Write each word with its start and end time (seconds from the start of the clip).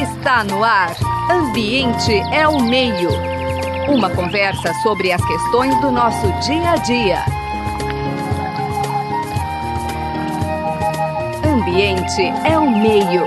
Está 0.00 0.44
no 0.44 0.62
ar. 0.62 0.94
Ambiente 1.28 2.12
é 2.32 2.46
o 2.46 2.62
meio. 2.62 3.10
Uma 3.88 4.08
conversa 4.14 4.72
sobre 4.80 5.10
as 5.10 5.20
questões 5.26 5.74
do 5.80 5.90
nosso 5.90 6.26
dia 6.46 6.70
a 6.70 6.76
dia. 6.76 7.24
Ambiente 11.44 12.22
é 12.48 12.56
o 12.56 12.70
meio. 12.70 13.22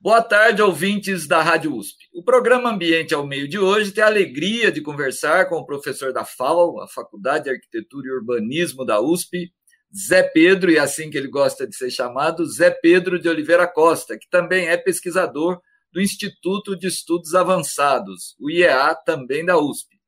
Boa 0.00 0.22
tarde, 0.22 0.62
ouvintes 0.62 1.28
da 1.28 1.42
Rádio 1.42 1.76
USP. 1.76 2.08
O 2.14 2.24
programa 2.24 2.70
Ambiente 2.70 3.12
ao 3.12 3.26
Meio 3.26 3.46
de 3.46 3.58
hoje 3.58 3.92
tem 3.92 4.02
a 4.02 4.06
alegria 4.06 4.72
de 4.72 4.80
conversar 4.80 5.50
com 5.50 5.56
o 5.56 5.66
professor 5.66 6.14
da 6.14 6.24
FAO, 6.24 6.80
a 6.80 6.88
Faculdade 6.88 7.44
de 7.44 7.50
Arquitetura 7.50 8.08
e 8.08 8.12
Urbanismo 8.12 8.86
da 8.86 9.02
USP, 9.02 9.52
Zé 9.94 10.22
Pedro, 10.22 10.70
e 10.70 10.76
é 10.76 10.80
assim 10.80 11.10
que 11.10 11.18
ele 11.18 11.28
gosta 11.28 11.66
de 11.66 11.76
ser 11.76 11.90
chamado, 11.90 12.46
Zé 12.46 12.70
Pedro 12.70 13.18
de 13.18 13.28
Oliveira 13.28 13.66
Costa, 13.66 14.18
que 14.18 14.28
também 14.30 14.68
é 14.68 14.76
pesquisador 14.76 15.60
do 15.92 16.00
Instituto 16.00 16.74
de 16.74 16.86
Estudos 16.86 17.34
Avançados, 17.34 18.34
o 18.40 18.50
IEA, 18.50 18.94
também 19.04 19.44
da 19.44 19.58
USP. 19.58 20.00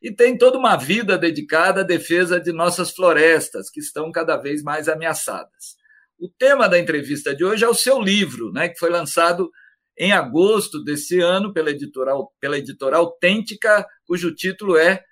E 0.00 0.14
tem 0.14 0.38
toda 0.38 0.56
uma 0.56 0.76
vida 0.76 1.18
dedicada 1.18 1.80
à 1.80 1.84
defesa 1.84 2.40
de 2.40 2.52
nossas 2.52 2.92
florestas, 2.92 3.68
que 3.68 3.80
estão 3.80 4.12
cada 4.12 4.36
vez 4.36 4.62
mais 4.62 4.88
ameaçadas. 4.88 5.76
O 6.18 6.28
tema 6.28 6.68
da 6.68 6.78
entrevista 6.78 7.34
de 7.34 7.44
hoje 7.44 7.64
é 7.64 7.68
o 7.68 7.74
seu 7.74 8.00
livro, 8.00 8.52
né, 8.52 8.68
que 8.68 8.78
foi 8.78 8.90
lançado 8.90 9.50
em 9.98 10.12
agosto 10.12 10.82
desse 10.84 11.20
ano 11.20 11.52
pela 11.52 11.70
editora, 11.70 12.12
pela 12.40 12.58
editora 12.58 12.96
Autêntica, 12.96 13.84
cujo 14.06 14.34
título 14.34 14.76
é 14.76 15.02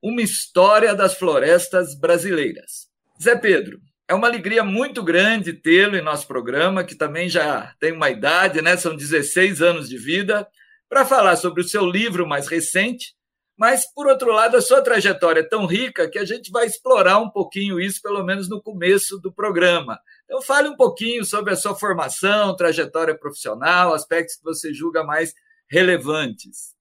Uma 0.00 0.22
História 0.22 0.94
das 0.94 1.14
Florestas 1.14 1.98
Brasileiras. 1.98 2.91
Zé 3.22 3.36
Pedro, 3.36 3.80
é 4.08 4.14
uma 4.14 4.26
alegria 4.26 4.64
muito 4.64 5.00
grande 5.00 5.52
tê-lo 5.52 5.96
em 5.96 6.02
nosso 6.02 6.26
programa, 6.26 6.82
que 6.82 6.96
também 6.96 7.28
já 7.28 7.72
tem 7.78 7.92
uma 7.92 8.10
idade, 8.10 8.60
né? 8.60 8.76
São 8.76 8.96
16 8.96 9.62
anos 9.62 9.88
de 9.88 9.96
vida, 9.96 10.46
para 10.88 11.06
falar 11.06 11.36
sobre 11.36 11.60
o 11.60 11.68
seu 11.68 11.86
livro 11.86 12.26
mais 12.26 12.48
recente, 12.48 13.14
mas, 13.56 13.84
por 13.94 14.08
outro 14.08 14.32
lado, 14.32 14.56
a 14.56 14.60
sua 14.60 14.82
trajetória 14.82 15.38
é 15.38 15.48
tão 15.48 15.66
rica 15.66 16.10
que 16.10 16.18
a 16.18 16.24
gente 16.24 16.50
vai 16.50 16.66
explorar 16.66 17.20
um 17.20 17.30
pouquinho 17.30 17.78
isso, 17.78 18.02
pelo 18.02 18.24
menos 18.24 18.48
no 18.48 18.60
começo 18.60 19.20
do 19.20 19.32
programa. 19.32 20.00
Então, 20.24 20.42
fale 20.42 20.68
um 20.68 20.76
pouquinho 20.76 21.24
sobre 21.24 21.52
a 21.52 21.56
sua 21.56 21.76
formação, 21.76 22.56
trajetória 22.56 23.16
profissional, 23.16 23.94
aspectos 23.94 24.34
que 24.34 24.42
você 24.42 24.74
julga 24.74 25.04
mais 25.04 25.32
relevantes. 25.70 26.74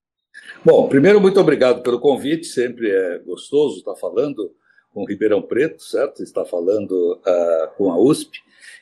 Bom, 0.65 0.89
primeiro, 0.89 1.21
muito 1.21 1.39
obrigado 1.39 1.83
pelo 1.83 1.99
convite, 1.99 2.47
sempre 2.47 2.89
é 2.89 3.19
gostoso 3.19 3.77
estar 3.77 3.95
falando 3.95 4.51
com 4.93 5.05
Ribeirão 5.05 5.41
Preto, 5.41 5.83
certo? 5.83 6.21
Está 6.21 6.45
falando 6.45 6.91
uh, 6.91 7.77
com 7.77 7.91
a 7.91 7.97
USP. 7.99 8.39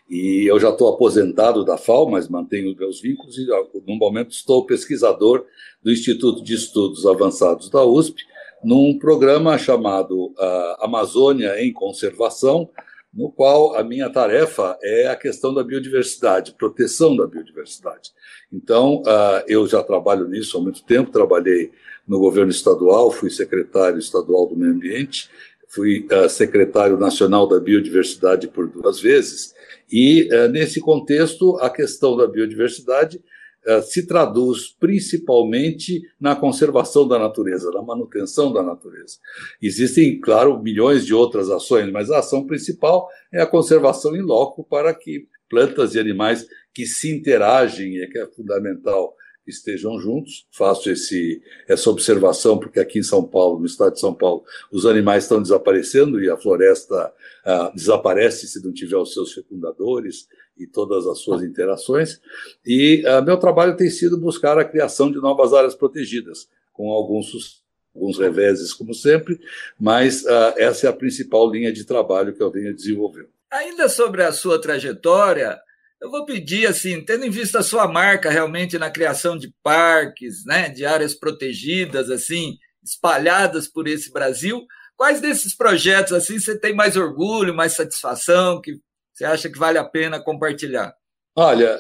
E 0.09 0.49
eu 0.49 0.59
já 0.59 0.69
estou 0.69 0.87
aposentado 0.87 1.63
da 1.63 1.77
FAO, 1.77 2.09
mas 2.09 2.27
mantenho 2.27 2.75
meus 2.75 2.99
vínculos 2.99 3.37
e, 3.37 3.45
no 3.85 3.95
momento, 3.95 4.31
estou 4.31 4.65
pesquisador 4.65 5.45
do 5.83 5.91
Instituto 5.91 6.43
de 6.43 6.55
Estudos 6.55 7.05
Avançados 7.05 7.69
da 7.69 7.83
USP, 7.85 8.23
num 8.63 8.97
programa 8.97 9.57
chamado 9.57 10.27
uh, 10.27 10.83
Amazônia 10.83 11.63
em 11.63 11.71
Conservação, 11.71 12.69
no 13.13 13.31
qual 13.31 13.75
a 13.75 13.83
minha 13.83 14.09
tarefa 14.09 14.77
é 14.81 15.07
a 15.07 15.15
questão 15.15 15.53
da 15.53 15.63
biodiversidade, 15.63 16.53
proteção 16.53 17.15
da 17.15 17.25
biodiversidade. 17.25 18.11
Então, 18.51 19.01
uh, 19.01 19.43
eu 19.47 19.67
já 19.67 19.83
trabalho 19.83 20.27
nisso 20.27 20.57
há 20.57 20.61
muito 20.61 20.83
tempo, 20.83 21.11
trabalhei 21.11 21.71
no 22.07 22.19
governo 22.19 22.51
estadual, 22.51 23.11
fui 23.11 23.29
secretário 23.29 23.99
estadual 23.99 24.47
do 24.47 24.55
Meio 24.55 24.73
Ambiente, 24.73 25.29
fui 25.69 26.07
uh, 26.11 26.27
secretário 26.27 26.97
nacional 26.97 27.47
da 27.47 27.59
biodiversidade 27.59 28.47
por 28.47 28.67
duas 28.67 28.99
vezes, 28.99 29.53
e 29.91 30.27
uh, 30.33 30.49
nesse 30.49 30.79
contexto 30.79 31.57
a 31.57 31.69
questão 31.69 32.17
da 32.17 32.27
biodiversidade 32.27 33.23
uh, 33.67 33.81
se 33.83 34.07
traduz 34.07 34.75
principalmente 34.79 36.01
na 36.19 36.35
conservação 36.35 37.07
da 37.07 37.19
natureza, 37.19 37.71
na 37.71 37.83
manutenção 37.83 38.51
da 38.51 38.63
natureza. 38.63 39.17
Existem, 39.61 40.19
claro, 40.19 40.61
milhões 40.61 41.05
de 41.05 41.13
outras 41.13 41.49
ações, 41.51 41.91
mas 41.91 42.09
a 42.09 42.19
ação 42.19 42.47
principal 42.47 43.07
é 43.31 43.39
a 43.39 43.47
conservação 43.47 44.15
em 44.15 44.21
loco 44.21 44.63
para 44.63 44.93
que 44.93 45.27
plantas 45.47 45.93
e 45.93 45.99
animais 45.99 46.47
que 46.73 46.85
se 46.85 47.11
interagem, 47.15 47.99
é 47.99 48.07
que 48.07 48.17
é 48.17 48.25
fundamental 48.25 49.15
estejam 49.49 49.99
juntos. 49.99 50.47
Faço 50.51 50.89
esse, 50.89 51.41
essa 51.67 51.89
observação 51.89 52.57
porque 52.57 52.79
aqui 52.79 52.99
em 52.99 53.03
São 53.03 53.23
Paulo, 53.23 53.59
no 53.59 53.65
estado 53.65 53.93
de 53.93 53.99
São 53.99 54.13
Paulo, 54.13 54.43
os 54.71 54.85
animais 54.85 55.23
estão 55.23 55.41
desaparecendo 55.41 56.21
e 56.23 56.29
a 56.29 56.37
floresta 56.37 57.13
ah, 57.45 57.71
desaparece 57.73 58.47
se 58.47 58.63
não 58.63 58.71
tiver 58.71 58.97
os 58.97 59.13
seus 59.13 59.33
fecundadores 59.33 60.27
e 60.57 60.67
todas 60.67 61.07
as 61.07 61.19
suas 61.19 61.43
interações. 61.43 62.19
E 62.65 63.03
ah, 63.05 63.21
meu 63.21 63.37
trabalho 63.37 63.75
tem 63.75 63.89
sido 63.89 64.17
buscar 64.17 64.57
a 64.57 64.65
criação 64.65 65.11
de 65.11 65.17
novas 65.17 65.53
áreas 65.53 65.75
protegidas, 65.75 66.47
com 66.73 66.91
alguns 66.91 67.59
alguns 67.93 68.19
reveses, 68.19 68.71
como 68.71 68.93
sempre, 68.93 69.39
mas 69.77 70.25
ah, 70.25 70.53
essa 70.57 70.87
é 70.87 70.89
a 70.89 70.93
principal 70.93 71.51
linha 71.51 71.71
de 71.73 71.83
trabalho 71.83 72.33
que 72.33 72.41
eu 72.41 72.51
venho 72.51 72.73
desenvolvendo. 72.73 73.29
Ainda 73.51 73.89
sobre 73.89 74.23
a 74.23 74.31
sua 74.31 74.61
trajetória, 74.61 75.59
eu 76.01 76.09
vou 76.09 76.25
pedir, 76.25 76.67
assim, 76.67 77.03
tendo 77.03 77.25
em 77.25 77.29
vista 77.29 77.59
a 77.59 77.63
sua 77.63 77.87
marca 77.87 78.29
realmente 78.29 78.77
na 78.77 78.89
criação 78.89 79.37
de 79.37 79.53
parques, 79.61 80.45
né, 80.45 80.69
de 80.69 80.85
áreas 80.85 81.13
protegidas, 81.13 82.09
assim, 82.09 82.57
espalhadas 82.83 83.67
por 83.67 83.87
esse 83.87 84.11
Brasil, 84.11 84.65
quais 84.95 85.19
desses 85.19 85.55
projetos, 85.55 86.13
assim, 86.13 86.39
você 86.39 86.57
tem 86.57 86.73
mais 86.73 86.95
orgulho, 86.95 87.53
mais 87.53 87.73
satisfação, 87.73 88.61
que 88.61 88.79
você 89.13 89.25
acha 89.25 89.49
que 89.49 89.59
vale 89.59 89.77
a 89.77 89.83
pena 89.83 90.23
compartilhar? 90.23 90.93
Olha, 91.35 91.73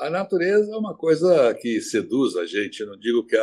a 0.00 0.08
natureza 0.08 0.72
é 0.72 0.76
uma 0.76 0.96
coisa 0.96 1.52
que 1.54 1.82
seduz 1.82 2.34
a 2.36 2.46
gente. 2.46 2.80
Eu 2.80 2.86
não 2.86 2.98
digo 2.98 3.26
que 3.26 3.36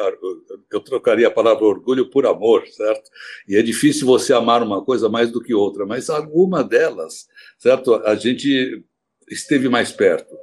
eu 0.71 0.79
trocaria 0.79 1.27
a 1.27 1.31
palavra 1.31 1.63
orgulho 1.63 2.09
por 2.09 2.25
amor, 2.25 2.65
certo? 2.67 3.07
E 3.47 3.55
é 3.55 3.61
difícil 3.61 4.07
você 4.07 4.33
amar 4.33 4.63
uma 4.63 4.83
coisa 4.83 5.09
mais 5.09 5.31
do 5.31 5.41
que 5.41 5.53
outra, 5.53 5.85
mas 5.85 6.09
alguma 6.09 6.63
delas, 6.63 7.27
certo? 7.59 7.95
A 7.95 8.15
gente 8.15 8.83
esteve 9.29 9.69
mais 9.69 9.91
perto. 9.91 10.35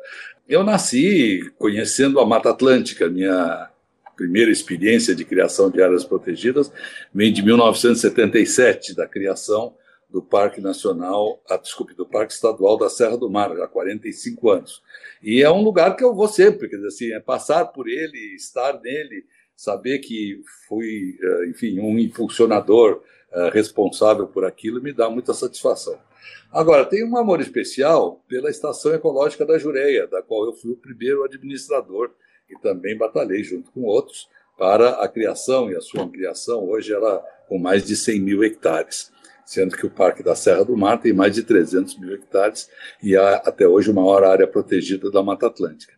Eu 0.49 0.63
nasci 0.63 1.41
conhecendo 1.59 2.21
a 2.21 2.27
Mata 2.27 2.51
Atlântica, 2.51 3.09
minha 3.09 3.71
primeira 4.17 4.51
experiência 4.51 5.15
de 5.15 5.25
criação 5.25 5.71
de 5.71 5.83
áreas 5.83 6.05
protegidas 6.05 6.73
vem 7.13 7.33
de 7.33 7.43
1977, 7.43 8.95
da 8.95 9.07
criação 9.07 9.75
do 10.09 10.23
Parque 10.23 10.61
Nacional, 10.61 11.43
ah, 11.51 11.57
desculpe, 11.57 11.95
do 11.95 12.07
Parque 12.07 12.33
Estadual 12.33 12.79
da 12.79 12.89
Serra 12.89 13.17
do 13.17 13.29
Mar, 13.29 13.51
há 13.61 13.67
45 13.67 14.51
anos. 14.51 14.83
E 15.23 15.43
é 15.43 15.51
um 15.51 15.63
lugar 15.63 15.97
que 15.97 16.05
eu 16.05 16.15
vou 16.15 16.29
sempre, 16.29 16.69
quer 16.69 16.77
dizer 16.77 16.89
assim, 16.89 17.13
é 17.13 17.21
passar 17.21 17.67
por 17.67 17.89
ele, 17.89 18.35
estar 18.35 18.81
nele, 18.81 19.25
saber 19.55 19.99
que 19.99 20.41
fui, 20.69 21.19
eh, 21.21 21.47
enfim, 21.49 21.81
um 21.81 21.99
impulsionador 21.99 23.03
eh, 23.33 23.51
responsável 23.53 24.27
por 24.27 24.45
aquilo 24.45 24.81
me 24.81 24.93
dá 24.93 25.11
muita 25.11 25.35
satisfação. 25.35 25.99
Agora, 26.53 26.85
tenho 26.85 27.09
um 27.09 27.17
amor 27.17 27.41
especial 27.41 28.25
pela 28.29 28.51
Estação 28.51 28.95
Ecológica 28.95 29.45
da 29.45 29.59
Jureia, 29.59 30.07
da 30.07 30.23
qual 30.23 30.47
eu 30.47 30.53
fui 30.53 30.73
o 30.73 30.77
primeiro 30.77 31.25
administrador 31.25 32.11
e 32.49 32.59
também 32.61 32.97
batalhei 32.97 33.43
junto 33.43 33.71
com 33.73 33.83
outros 33.83 34.29
para 34.57 35.03
a 35.03 35.09
criação 35.09 35.71
e 35.71 35.77
a 35.77 35.81
sua 35.81 36.03
ampliação. 36.03 36.69
Hoje 36.69 36.93
ela 36.93 37.23
com 37.49 37.59
mais 37.59 37.85
de 37.85 37.97
100 37.97 38.21
mil 38.21 38.43
hectares, 38.43 39.13
sendo 39.45 39.77
que 39.77 39.87
o 39.87 39.91
Parque 39.91 40.23
da 40.23 40.35
Serra 40.35 40.65
do 40.65 40.77
Mar 40.77 41.01
tem 41.01 41.13
mais 41.13 41.35
de 41.35 41.43
300 41.43 41.99
mil 41.99 42.15
hectares 42.15 42.69
e 43.03 43.17
há 43.17 43.37
até 43.37 43.67
hoje 43.67 43.91
uma 43.91 44.03
maior 44.03 44.25
área 44.25 44.47
protegida 44.47 45.11
da 45.11 45.23
Mata 45.23 45.47
Atlântica. 45.47 45.95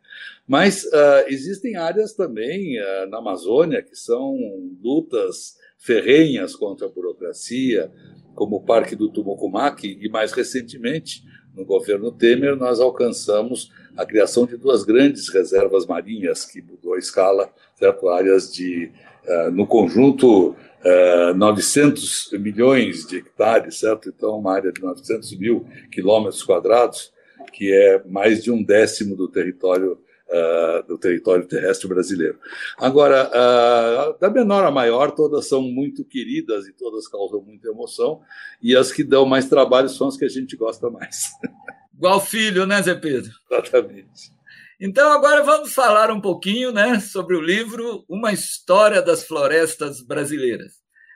Mas 0.47 0.84
uh, 0.84 1.28
existem 1.28 1.77
áreas 1.77 2.15
também 2.15 2.81
uh, 2.81 3.09
na 3.09 3.19
Amazônia 3.19 3.83
que 3.83 3.95
são 3.95 4.37
lutas 4.83 5.56
ferrenhas 5.77 6.56
contra 6.56 6.87
a 6.87 6.91
burocracia, 6.91 7.91
como 8.38 8.54
o 8.54 8.60
Parque 8.60 8.94
do 8.94 9.09
Tumucumaque, 9.09 9.99
e 10.00 10.09
mais 10.09 10.31
recentemente, 10.31 11.25
no 11.56 11.65
governo 11.65 12.12
Temer, 12.12 12.54
nós 12.54 12.78
alcançamos 12.78 13.72
a 13.97 14.06
criação 14.06 14.47
de 14.47 14.56
duas 14.56 14.84
grandes 14.84 15.28
reservas 15.28 15.84
marinhas, 15.87 16.45
que 16.45 16.62
mudou 16.62 16.95
a 16.95 16.98
escala, 17.01 17.53
certo? 17.74 18.09
áreas 18.09 18.53
de, 18.53 18.92
uh, 19.27 19.51
no 19.51 19.66
conjunto, 19.66 20.51
uh, 20.51 20.57
eh, 20.84 21.34
900 21.34 22.30
milhões 22.34 23.09
de 23.09 23.16
hectares, 23.16 23.80
certo? 23.80 24.09
Então, 24.09 24.39
uma 24.39 24.54
área 24.54 24.71
de 24.71 24.80
900 24.80 25.36
mil 25.36 25.66
quilômetros 25.91 26.45
quadrados, 26.45 27.12
que 27.53 27.72
é 27.72 28.01
mais 28.07 28.45
de 28.45 28.53
um 28.53 28.62
décimo 28.62 29.16
do 29.16 29.27
território 29.27 29.98
uh, 30.28 30.86
do 30.86 30.98
território 30.98 31.47
terrestre 31.47 31.89
brasileiro. 31.89 32.39
Agora, 32.78 33.28
uh, 33.28 34.19
da 34.19 34.30
menor 34.30 34.65
a 34.65 34.71
maior, 34.71 35.13
todas 35.13 35.48
são 35.48 35.63
muito 35.63 36.04
queridas 36.04 36.66
e 36.66 36.72
todas 36.72 37.09
causam 37.09 37.41
muita 37.41 37.69
emoção, 37.69 38.21
e 38.63 38.77
as 38.77 38.92
que 38.92 39.03
dão 39.03 39.27
mais 39.27 39.48
trabalho 39.48 39.89
são 39.89 40.09
as 40.09 40.16
que 40.16 40.25
a 40.25 40.28
gente 40.28 40.57
gosta 40.57 40.91
mais. 40.91 41.30
Igual 41.97 42.21
filho, 42.21 42.65
né, 42.65 42.80
Zé 42.80 42.95
Pedro? 42.95 43.33
Exatamente. 43.51 44.33
Então, 44.80 45.10
agora 45.10 45.42
vamos 45.42 45.75
falar 45.75 46.09
um 46.13 46.21
pouquinho 46.21 46.71
né, 46.71 47.01
sobre 47.01 47.34
o 47.34 47.41
livro 47.41 48.04
Uma 48.09 48.33
História 48.33 49.03
das 49.03 49.24
Florestas 49.24 50.01
Brasileiras. 50.01 50.74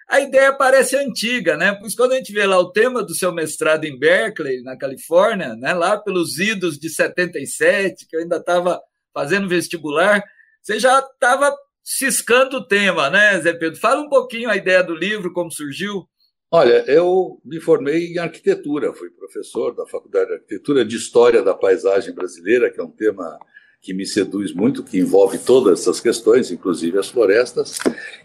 A 0.08 0.20
ideia 0.20 0.53
parece 0.53 0.97
antiga, 0.97 1.56
né? 1.56 1.73
Pois 1.73 1.94
quando 1.94 2.12
a 2.12 2.17
gente 2.17 2.32
vê 2.32 2.44
lá 2.44 2.58
o 2.58 2.73
tema 2.73 3.03
do 3.03 3.15
seu 3.15 3.32
mestrado 3.32 3.85
em 3.85 3.97
Berkeley, 3.97 4.61
na 4.62 4.76
Califórnia, 4.76 5.55
né, 5.55 5.73
lá 5.73 5.97
pelos 5.97 6.38
idos 6.38 6.79
de 6.79 6.91
77, 6.91 8.06
que 8.06 8.17
eu 8.17 8.20
ainda 8.20 8.37
estava 8.37 8.81
fazendo 9.12 9.49
vestibular, 9.49 10.23
você 10.62 10.79
já 10.79 10.99
estava 11.00 11.55
ciscando 11.82 12.59
o 12.59 12.67
tema, 12.67 13.11
né, 13.11 13.41
Zé 13.41 13.53
Pedro? 13.53 13.79
Fala 13.79 14.00
um 14.00 14.09
pouquinho 14.09 14.49
a 14.49 14.56
ideia 14.56 14.82
do 14.82 14.94
livro, 14.94 15.32
como 15.32 15.50
surgiu. 15.50 16.06
Olha, 16.50 16.85
eu 16.87 17.41
me 17.44 17.59
formei 17.61 18.12
em 18.12 18.19
arquitetura, 18.19 18.93
fui 18.93 19.09
professor 19.11 19.75
da 19.75 19.87
Faculdade 19.87 20.26
de 20.26 20.35
Arquitetura 20.35 20.85
de 20.85 20.97
História 20.97 21.43
da 21.43 21.55
Paisagem 21.55 22.14
Brasileira, 22.14 22.70
que 22.70 22.79
é 22.79 22.85
um 22.85 22.91
tema 22.91 23.38
que 23.82 23.93
me 23.93 24.06
seduz 24.06 24.55
muito, 24.55 24.85
que 24.85 24.99
envolve 24.99 25.38
todas 25.38 25.81
essas 25.81 25.99
questões, 25.99 26.53
inclusive 26.53 26.97
as 26.99 27.08
florestas, 27.08 27.79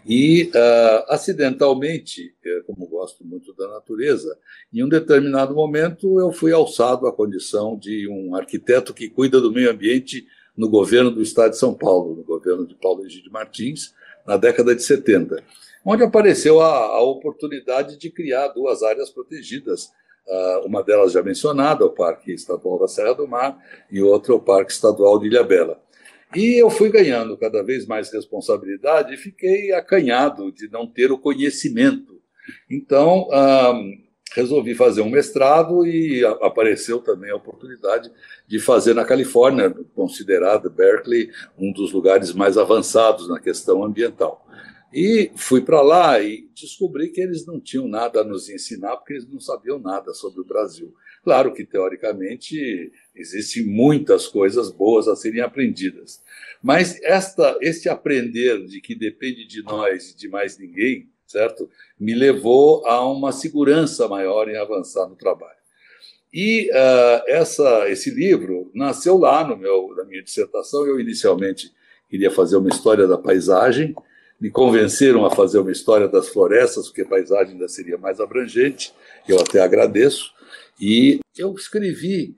e 0.06 0.52
uh, 0.54 1.12
acidentalmente, 1.12 2.32
é, 2.44 2.60
como 2.60 2.86
gosto 2.86 3.24
muito 3.24 3.52
da 3.54 3.66
natureza, 3.66 4.38
em 4.72 4.84
um 4.84 4.88
determinado 4.88 5.52
momento 5.54 6.20
eu 6.20 6.30
fui 6.30 6.52
alçado 6.52 7.08
à 7.08 7.12
condição 7.12 7.76
de 7.76 8.08
um 8.08 8.36
arquiteto 8.36 8.94
que 8.94 9.10
cuida 9.10 9.40
do 9.40 9.50
meio 9.50 9.68
ambiente 9.68 10.24
no 10.58 10.68
governo 10.68 11.10
do 11.10 11.22
estado 11.22 11.52
de 11.52 11.58
São 11.58 11.72
Paulo, 11.72 12.16
no 12.16 12.24
governo 12.24 12.66
de 12.66 12.74
Paulo 12.74 13.06
Egídio 13.06 13.32
Martins, 13.32 13.94
na 14.26 14.36
década 14.36 14.74
de 14.74 14.82
70, 14.82 15.42
onde 15.84 16.02
apareceu 16.02 16.60
a, 16.60 16.68
a 16.68 17.00
oportunidade 17.00 17.96
de 17.96 18.10
criar 18.10 18.48
duas 18.48 18.82
áreas 18.82 19.08
protegidas 19.08 19.96
Uh, 20.30 20.66
uma 20.66 20.82
delas 20.82 21.12
já 21.12 21.22
mencionada, 21.22 21.86
o 21.86 21.90
Parque 21.90 22.32
Estadual 22.32 22.78
da 22.78 22.86
Serra 22.86 23.14
do 23.14 23.26
Mar, 23.26 23.58
e 23.90 24.02
outra, 24.02 24.34
o 24.34 24.38
Parque 24.38 24.70
Estadual 24.70 25.18
de 25.18 25.26
Ilhabela. 25.26 25.80
E 26.36 26.60
eu 26.60 26.68
fui 26.68 26.90
ganhando 26.90 27.34
cada 27.38 27.62
vez 27.62 27.86
mais 27.86 28.12
responsabilidade 28.12 29.14
e 29.14 29.16
fiquei 29.16 29.72
acanhado 29.72 30.52
de 30.52 30.70
não 30.70 30.86
ter 30.86 31.10
o 31.10 31.16
conhecimento. 31.16 32.20
Então, 32.70 33.26
uh, 33.28 34.07
resolvi 34.34 34.74
fazer 34.74 35.02
um 35.02 35.10
mestrado 35.10 35.86
e 35.86 36.24
apareceu 36.40 37.00
também 37.00 37.30
a 37.30 37.36
oportunidade 37.36 38.10
de 38.46 38.58
fazer 38.58 38.94
na 38.94 39.04
Califórnia, 39.04 39.74
considerada 39.94 40.68
Berkeley 40.68 41.30
um 41.58 41.72
dos 41.72 41.92
lugares 41.92 42.32
mais 42.32 42.56
avançados 42.56 43.28
na 43.28 43.40
questão 43.40 43.84
ambiental. 43.84 44.44
E 44.92 45.30
fui 45.36 45.60
para 45.60 45.82
lá 45.82 46.20
e 46.20 46.48
descobri 46.54 47.08
que 47.10 47.20
eles 47.20 47.44
não 47.44 47.60
tinham 47.60 47.86
nada 47.86 48.20
a 48.20 48.24
nos 48.24 48.48
ensinar, 48.48 48.96
porque 48.96 49.14
eles 49.14 49.28
não 49.28 49.38
sabiam 49.38 49.78
nada 49.78 50.14
sobre 50.14 50.40
o 50.40 50.44
Brasil. 50.44 50.94
Claro 51.22 51.52
que, 51.52 51.64
teoricamente, 51.64 52.90
existem 53.14 53.66
muitas 53.66 54.26
coisas 54.26 54.70
boas 54.70 55.06
a 55.06 55.14
serem 55.14 55.42
aprendidas. 55.42 56.22
Mas 56.62 56.98
esta, 57.02 57.58
este 57.60 57.88
aprender 57.88 58.64
de 58.64 58.80
que 58.80 58.94
depende 58.94 59.46
de 59.46 59.62
nós 59.62 60.12
e 60.12 60.16
de 60.16 60.26
mais 60.26 60.58
ninguém, 60.58 61.06
certo? 61.28 61.68
Me 62.00 62.14
levou 62.14 62.84
a 62.86 63.06
uma 63.06 63.30
segurança 63.30 64.08
maior 64.08 64.48
em 64.48 64.56
avançar 64.56 65.06
no 65.06 65.14
trabalho. 65.14 65.58
E 66.32 66.68
uh, 66.70 67.22
essa, 67.26 67.88
esse 67.88 68.10
livro 68.10 68.70
nasceu 68.74 69.16
lá 69.16 69.46
no 69.46 69.56
meu, 69.56 69.94
na 69.96 70.04
minha 70.04 70.22
dissertação. 70.22 70.86
Eu 70.86 70.98
inicialmente 70.98 71.72
queria 72.10 72.30
fazer 72.30 72.56
uma 72.56 72.68
história 72.68 73.06
da 73.06 73.18
paisagem, 73.18 73.94
me 74.40 74.50
convenceram 74.50 75.24
a 75.26 75.30
fazer 75.30 75.58
uma 75.58 75.72
história 75.72 76.08
das 76.08 76.28
florestas, 76.28 76.86
porque 76.86 77.04
paisagem 77.04 77.54
ainda 77.54 77.68
seria 77.68 77.98
mais 77.98 78.20
abrangente, 78.20 78.92
eu 79.28 79.38
até 79.38 79.60
agradeço, 79.60 80.32
e 80.80 81.20
eu 81.36 81.52
escrevi 81.54 82.34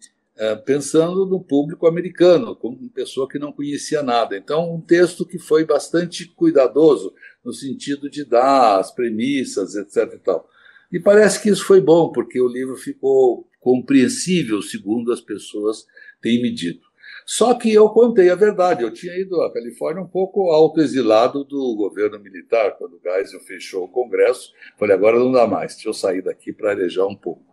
pensando 0.65 1.27
no 1.27 1.39
público 1.39 1.87
americano, 1.87 2.57
como 2.57 2.79
uma 2.79 2.91
pessoa 2.91 3.29
que 3.29 3.39
não 3.39 3.53
conhecia 3.53 4.03
nada. 4.03 4.37
Então, 4.37 4.75
um 4.75 4.81
texto 4.81 5.27
que 5.27 5.39
foi 5.39 5.65
bastante 5.65 6.27
cuidadoso, 6.27 7.13
no 7.45 7.53
sentido 7.53 8.09
de 8.09 8.25
dar 8.25 8.79
as 8.79 8.91
premissas, 8.91 9.75
etc. 9.75 10.15
E, 10.15 10.19
tal. 10.19 10.49
e 10.91 10.99
parece 10.99 11.43
que 11.43 11.51
isso 11.51 11.65
foi 11.65 11.81
bom, 11.81 12.11
porque 12.11 12.41
o 12.41 12.49
livro 12.49 12.77
ficou 12.77 13.47
compreensível, 13.61 14.63
segundo 14.63 15.13
as 15.13 15.21
pessoas 15.21 15.85
têm 16.23 16.41
me 16.41 16.51
dito. 16.51 16.89
Só 17.27 17.55
que 17.55 17.73
eu 17.73 17.89
contei 17.91 18.31
a 18.31 18.35
verdade. 18.35 18.83
Eu 18.83 18.93
tinha 18.93 19.17
ido 19.17 19.41
à 19.43 19.53
Califórnia 19.53 20.03
um 20.03 20.09
pouco 20.09 20.51
autoexilado 20.51 21.45
do 21.45 21.77
governo 21.77 22.19
militar, 22.19 22.77
quando 22.79 22.95
o 22.95 23.01
Geisel 23.01 23.41
fechou 23.41 23.85
o 23.85 23.89
Congresso. 23.89 24.53
Falei, 24.79 24.97
agora 24.97 25.19
não 25.19 25.31
dá 25.31 25.47
mais, 25.47 25.75
deixa 25.75 25.89
eu 25.89 25.95
sair 25.95 26.23
daqui 26.23 26.53
para 26.53 26.71
arejar 26.71 27.07
um 27.07 27.15
pouco. 27.15 27.50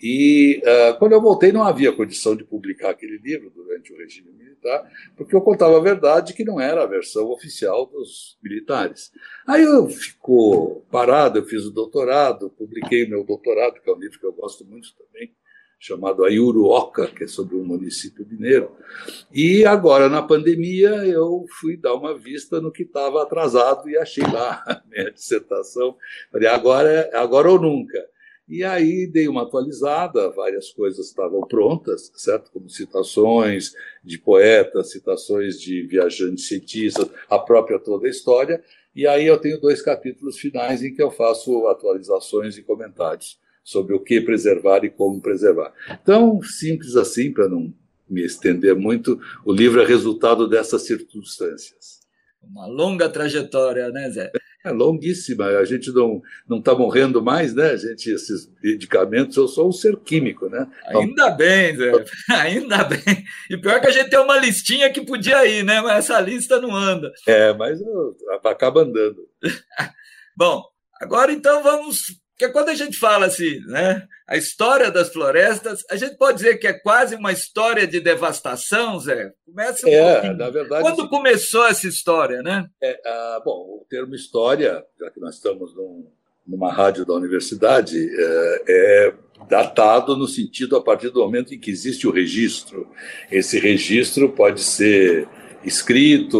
E 0.00 0.62
uh, 0.64 0.98
quando 0.98 1.12
eu 1.12 1.20
voltei, 1.20 1.52
não 1.52 1.62
havia 1.62 1.92
condição 1.92 2.34
de 2.34 2.44
publicar 2.44 2.90
aquele 2.90 3.18
livro 3.18 3.50
durante 3.50 3.92
o 3.92 3.96
regime 3.96 4.32
militar, 4.32 4.90
porque 5.16 5.34
eu 5.34 5.40
contava 5.40 5.76
a 5.76 5.80
verdade 5.80 6.34
que 6.34 6.44
não 6.44 6.60
era 6.60 6.82
a 6.82 6.86
versão 6.86 7.30
oficial 7.30 7.86
dos 7.86 8.38
militares. 8.42 9.12
Aí 9.46 9.62
eu 9.62 9.88
ficou 9.88 10.84
parado, 10.90 11.38
eu 11.38 11.44
fiz 11.44 11.64
o 11.64 11.70
doutorado, 11.70 12.50
publiquei 12.50 13.06
meu 13.06 13.24
doutorado, 13.24 13.80
que 13.80 13.90
é 13.90 13.92
um 13.92 13.98
livro 13.98 14.18
que 14.18 14.26
eu 14.26 14.32
gosto 14.32 14.64
muito 14.64 14.88
também, 14.96 15.32
chamado 15.82 16.24
Ayuruoca, 16.24 17.08
que 17.08 17.24
é 17.24 17.26
sobre 17.26 17.56
um 17.56 17.64
município 17.64 18.24
mineiro. 18.24 18.70
E 19.34 19.64
agora, 19.64 20.08
na 20.08 20.22
pandemia, 20.22 20.90
eu 21.04 21.44
fui 21.60 21.76
dar 21.76 21.94
uma 21.94 22.16
vista 22.16 22.60
no 22.60 22.70
que 22.70 22.84
estava 22.84 23.20
atrasado 23.20 23.90
e 23.90 23.98
achei 23.98 24.22
lá 24.22 24.62
a 24.66 24.80
minha 24.88 25.10
dissertação. 25.10 25.96
Falei, 26.30 26.48
agora, 26.48 26.88
é, 26.88 27.16
agora 27.16 27.50
ou 27.50 27.60
nunca. 27.60 27.98
E 28.48 28.64
aí 28.64 29.06
dei 29.06 29.28
uma 29.28 29.42
atualizada, 29.42 30.30
várias 30.30 30.70
coisas 30.70 31.06
estavam 31.06 31.46
prontas, 31.46 32.10
certo? 32.14 32.50
Como 32.50 32.68
citações 32.68 33.72
de 34.02 34.18
poetas, 34.18 34.90
citações 34.90 35.60
de 35.60 35.82
viajantes 35.86 36.48
cientistas, 36.48 37.08
a 37.30 37.38
própria 37.38 37.78
toda 37.78 38.06
a 38.06 38.10
história. 38.10 38.62
E 38.94 39.06
aí 39.06 39.26
eu 39.26 39.38
tenho 39.38 39.60
dois 39.60 39.80
capítulos 39.80 40.38
finais 40.38 40.82
em 40.82 40.92
que 40.92 41.02
eu 41.02 41.10
faço 41.10 41.66
atualizações 41.68 42.58
e 42.58 42.62
comentários 42.62 43.38
sobre 43.64 43.94
o 43.94 44.00
que 44.00 44.20
preservar 44.20 44.84
e 44.84 44.90
como 44.90 45.20
preservar. 45.20 45.72
Então, 46.02 46.42
simples 46.42 46.96
assim, 46.96 47.32
para 47.32 47.48
não 47.48 47.72
me 48.08 48.22
estender 48.22 48.74
muito, 48.74 49.18
o 49.44 49.52
livro 49.52 49.80
é 49.80 49.86
resultado 49.86 50.48
dessas 50.48 50.82
circunstâncias. 50.82 52.00
Uma 52.42 52.66
longa 52.66 53.08
trajetória, 53.08 53.88
né, 53.90 54.10
Zé? 54.10 54.30
É 54.64 54.70
longuíssima. 54.70 55.46
A 55.46 55.64
gente 55.64 55.90
não 55.92 56.22
não 56.48 56.58
está 56.58 56.74
morrendo 56.74 57.22
mais, 57.22 57.54
né? 57.54 57.70
A 57.70 57.76
gente 57.76 58.10
esses 58.10 58.50
medicamentos. 58.62 59.36
Eu 59.36 59.48
sou 59.48 59.68
um 59.68 59.72
ser 59.72 59.96
químico, 59.98 60.48
né? 60.48 60.66
Ainda 60.86 61.30
bem, 61.30 61.76
Zé. 61.76 61.92
Ainda 62.30 62.84
bem. 62.84 63.24
E 63.50 63.56
pior 63.56 63.80
que 63.80 63.88
a 63.88 63.90
gente 63.90 64.10
tem 64.10 64.20
uma 64.20 64.38
listinha 64.38 64.92
que 64.92 65.04
podia 65.04 65.44
ir, 65.46 65.64
né? 65.64 65.80
Mas 65.80 66.04
essa 66.04 66.20
lista 66.20 66.60
não 66.60 66.74
anda. 66.74 67.12
É, 67.26 67.52
mas 67.52 67.80
acaba 68.44 68.82
andando. 68.82 69.28
Bom, 70.36 70.62
agora 71.00 71.32
então 71.32 71.62
vamos 71.62 72.21
porque 72.36 72.52
quando 72.52 72.70
a 72.70 72.74
gente 72.74 72.98
fala 72.98 73.26
assim, 73.26 73.60
né, 73.66 74.06
a 74.26 74.36
história 74.36 74.90
das 74.90 75.12
florestas, 75.12 75.84
a 75.90 75.96
gente 75.96 76.16
pode 76.16 76.38
dizer 76.38 76.56
que 76.56 76.66
é 76.66 76.72
quase 76.72 77.14
uma 77.14 77.30
história 77.30 77.86
de 77.86 78.00
devastação, 78.00 78.98
Zé? 78.98 79.32
Começa 79.46 79.86
um 79.86 79.90
é, 79.90 80.12
pouquinho. 80.12 80.36
na 80.36 80.50
verdade. 80.50 80.82
Quando 80.82 81.08
começou 81.08 81.66
essa 81.66 81.86
história, 81.86 82.42
né? 82.42 82.66
É, 82.82 83.00
ah, 83.04 83.42
bom, 83.44 83.80
o 83.80 83.86
termo 83.88 84.14
história, 84.14 84.84
já 84.98 85.10
que 85.10 85.20
nós 85.20 85.36
estamos 85.36 85.74
num, 85.76 86.10
numa 86.46 86.72
rádio 86.72 87.04
da 87.04 87.14
universidade, 87.14 87.96
é, 87.96 88.62
é 88.68 89.14
datado 89.48 90.16
no 90.16 90.26
sentido 90.26 90.76
a 90.76 90.82
partir 90.82 91.10
do 91.10 91.20
momento 91.20 91.54
em 91.54 91.58
que 91.58 91.70
existe 91.70 92.06
o 92.06 92.10
registro. 92.10 92.88
Esse 93.30 93.58
registro 93.58 94.30
pode 94.30 94.62
ser 94.62 95.28
escrito 95.64 96.38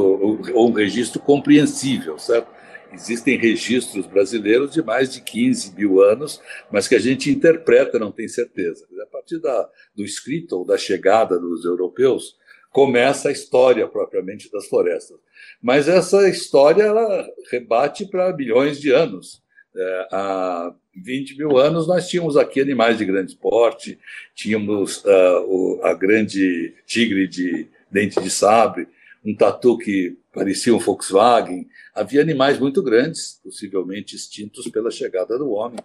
ou 0.54 0.68
um 0.68 0.72
registro 0.72 1.20
compreensível, 1.20 2.18
certo? 2.18 2.48
Existem 2.92 3.38
registros 3.38 4.06
brasileiros 4.06 4.72
de 4.72 4.82
mais 4.82 5.12
de 5.12 5.20
15 5.22 5.74
mil 5.74 6.02
anos, 6.02 6.40
mas 6.70 6.86
que 6.86 6.94
a 6.94 6.98
gente 6.98 7.30
interpreta, 7.30 7.98
não 7.98 8.12
tem 8.12 8.28
certeza. 8.28 8.86
A 9.02 9.06
partir 9.06 9.38
da, 9.38 9.68
do 9.94 10.04
escrito 10.04 10.58
ou 10.58 10.64
da 10.64 10.76
chegada 10.76 11.38
dos 11.38 11.64
europeus, 11.64 12.36
começa 12.70 13.28
a 13.28 13.32
história 13.32 13.86
propriamente 13.86 14.50
das 14.50 14.66
florestas. 14.66 15.18
Mas 15.60 15.88
essa 15.88 16.28
história 16.28 16.82
ela 16.82 17.26
rebate 17.50 18.06
para 18.06 18.34
milhões 18.36 18.80
de 18.80 18.90
anos. 18.90 19.42
É, 19.74 20.08
há 20.12 20.74
20 20.94 21.38
mil 21.38 21.56
anos 21.56 21.86
nós 21.88 22.08
tínhamos 22.08 22.36
aqui 22.36 22.60
animais 22.60 22.98
de 22.98 23.04
grande 23.04 23.34
porte, 23.36 23.98
tínhamos 24.34 25.02
uh, 25.04 25.40
o, 25.46 25.80
a 25.82 25.94
grande 25.94 26.74
tigre 26.86 27.26
de 27.26 27.66
dente 27.90 28.20
de 28.20 28.30
sabre, 28.30 28.86
um 29.24 29.34
tatu 29.36 29.78
que 29.78 30.18
parecia 30.32 30.74
um 30.74 30.78
Volkswagen. 30.78 31.68
Havia 31.94 32.20
animais 32.20 32.58
muito 32.58 32.82
grandes, 32.82 33.40
possivelmente 33.42 34.16
extintos 34.16 34.68
pela 34.68 34.90
chegada 34.90 35.38
do 35.38 35.50
homem. 35.50 35.78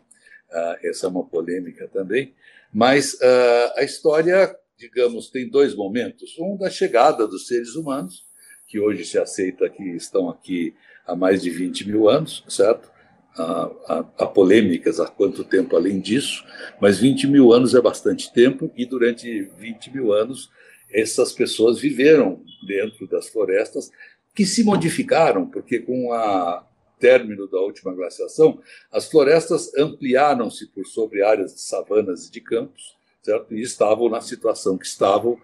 Uh, 0.49 0.87
essa 0.87 1.05
é 1.05 1.09
uma 1.09 1.25
polêmica 1.25 1.87
também. 1.87 2.33
Mas 2.73 3.13
uh, 3.13 3.73
a 3.77 3.83
história, 3.83 4.55
digamos, 4.77 5.29
tem 5.29 5.49
dois 5.49 5.75
momentos. 5.75 6.37
Um 6.39 6.57
da 6.57 6.69
chegada 6.69 7.27
dos 7.27 7.47
seres 7.47 7.75
humanos, 7.75 8.25
que 8.67 8.79
hoje 8.79 9.05
se 9.05 9.17
aceita 9.17 9.69
que 9.69 9.83
estão 9.83 10.29
aqui 10.29 10.73
há 11.05 11.15
mais 11.15 11.41
de 11.41 11.49
20 11.49 11.87
mil 11.87 12.09
anos, 12.09 12.43
certo? 12.49 12.91
Há, 13.37 14.03
há, 14.17 14.25
polêmicas 14.25 14.99
há 14.99 15.07
quanto 15.07 15.43
tempo 15.43 15.75
além 15.75 15.99
disso, 15.99 16.43
mas 16.81 16.97
20 16.97 17.27
mil 17.27 17.53
anos 17.53 17.75
é 17.75 17.81
bastante 17.81 18.33
tempo, 18.33 18.71
e 18.75 18.83
durante 18.83 19.43
20 19.59 19.93
mil 19.93 20.11
anos 20.11 20.49
essas 20.91 21.31
pessoas 21.33 21.79
viveram 21.79 22.41
dentro 22.65 23.07
das 23.07 23.29
florestas 23.29 23.91
que 24.33 24.45
se 24.45 24.63
modificaram, 24.63 25.47
porque 25.47 25.79
com 25.79 26.11
o 26.11 26.61
término 26.99 27.47
da 27.47 27.59
última 27.59 27.93
glaciação, 27.93 28.59
as 28.91 29.09
florestas 29.09 29.73
ampliaram-se 29.75 30.67
por 30.67 30.85
sobre 30.85 31.23
áreas 31.23 31.53
de 31.53 31.61
savanas 31.61 32.27
e 32.27 32.31
de 32.31 32.41
campos, 32.41 32.95
certo? 33.21 33.53
E 33.53 33.61
estavam 33.61 34.09
na 34.09 34.21
situação 34.21 34.77
que 34.77 34.85
estavam 34.85 35.39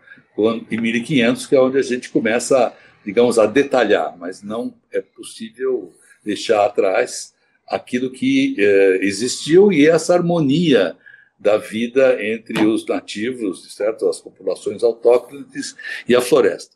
em 0.70 0.80
1500, 0.80 1.46
que 1.46 1.56
é 1.56 1.60
onde 1.60 1.78
a 1.78 1.82
gente 1.82 2.10
começa, 2.10 2.74
digamos, 3.06 3.38
a 3.38 3.46
detalhar, 3.46 4.18
mas 4.18 4.42
não 4.42 4.74
é 4.92 5.02
possível 5.02 5.94
deixar 6.24 6.66
atrás 6.66 7.34
aquilo 7.68 8.12
que 8.12 8.56
eh, 8.58 9.00
existiu 9.02 9.72
e 9.72 9.88
essa 9.88 10.14
harmonia 10.14 10.96
da 11.44 11.58
vida 11.58 12.24
entre 12.24 12.66
os 12.66 12.86
nativos, 12.86 13.76
certo? 13.76 14.08
as 14.08 14.22
populações 14.22 14.82
autóctones 14.82 15.76
e 16.08 16.16
a 16.16 16.22
floresta. 16.22 16.74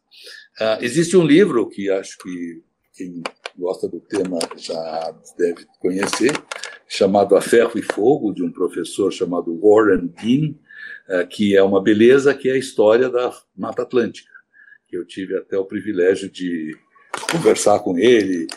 Uh, 0.60 0.84
existe 0.84 1.16
um 1.16 1.26
livro 1.26 1.70
que 1.70 1.90
acho 1.90 2.18
que 2.18 2.62
quem 2.94 3.24
gosta 3.58 3.88
do 3.88 4.02
tema 4.02 4.40
já 4.58 5.16
deve 5.38 5.66
conhecer, 5.80 6.34
chamado 6.86 7.36
A 7.38 7.42
Ferro 7.42 7.80
e 7.80 7.82
Fogo, 7.82 8.34
de 8.34 8.44
um 8.44 8.52
professor 8.52 9.12
chamado 9.12 9.58
Warren 9.58 10.08
Dean, 10.22 10.52
uh, 11.08 11.26
que 11.28 11.56
é 11.56 11.64
uma 11.64 11.82
beleza, 11.82 12.34
que 12.34 12.50
é 12.50 12.54
a 12.54 12.58
história 12.58 13.10
da 13.10 13.34
Mata 13.56 13.84
Atlântica, 13.84 14.34
que 14.90 14.98
eu 14.98 15.06
tive 15.06 15.38
até 15.38 15.58
o 15.58 15.66
privilégio 15.66 16.30
de 16.30 16.76
conversar 17.32 17.80
com 17.80 17.98
ele, 17.98 18.48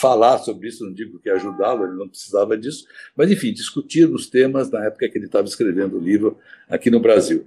falar 0.00 0.38
sobre 0.38 0.68
isso, 0.68 0.84
não 0.84 0.92
digo 0.92 1.18
que 1.18 1.28
ajudá-lo, 1.30 1.84
ele 1.84 1.96
não 1.96 2.08
precisava 2.08 2.56
disso, 2.56 2.86
mas 3.16 3.30
enfim, 3.30 3.52
discutir 3.52 4.08
os 4.08 4.26
temas 4.26 4.70
na 4.70 4.84
época 4.86 5.08
que 5.08 5.18
ele 5.18 5.26
estava 5.26 5.46
escrevendo 5.46 5.98
o 5.98 6.00
livro 6.00 6.38
aqui 6.68 6.90
no 6.90 7.00
Brasil. 7.00 7.46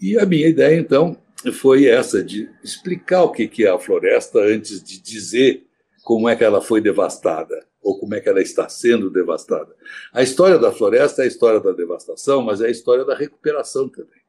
E 0.00 0.18
a 0.18 0.26
minha 0.26 0.46
ideia, 0.46 0.78
então, 0.78 1.16
foi 1.52 1.86
essa, 1.86 2.22
de 2.22 2.48
explicar 2.62 3.22
o 3.22 3.30
que 3.30 3.64
é 3.64 3.70
a 3.70 3.78
floresta 3.78 4.40
antes 4.40 4.82
de 4.82 5.00
dizer 5.00 5.64
como 6.02 6.28
é 6.28 6.36
que 6.36 6.44
ela 6.44 6.60
foi 6.60 6.80
devastada 6.80 7.66
ou 7.82 7.98
como 7.98 8.14
é 8.14 8.20
que 8.20 8.28
ela 8.28 8.42
está 8.42 8.68
sendo 8.68 9.10
devastada. 9.10 9.74
A 10.12 10.22
história 10.22 10.58
da 10.58 10.72
floresta 10.72 11.22
é 11.22 11.24
a 11.24 11.28
história 11.28 11.60
da 11.60 11.72
devastação, 11.72 12.42
mas 12.42 12.60
é 12.60 12.66
a 12.66 12.70
história 12.70 13.04
da 13.04 13.14
recuperação 13.14 13.88
também. 13.88 14.20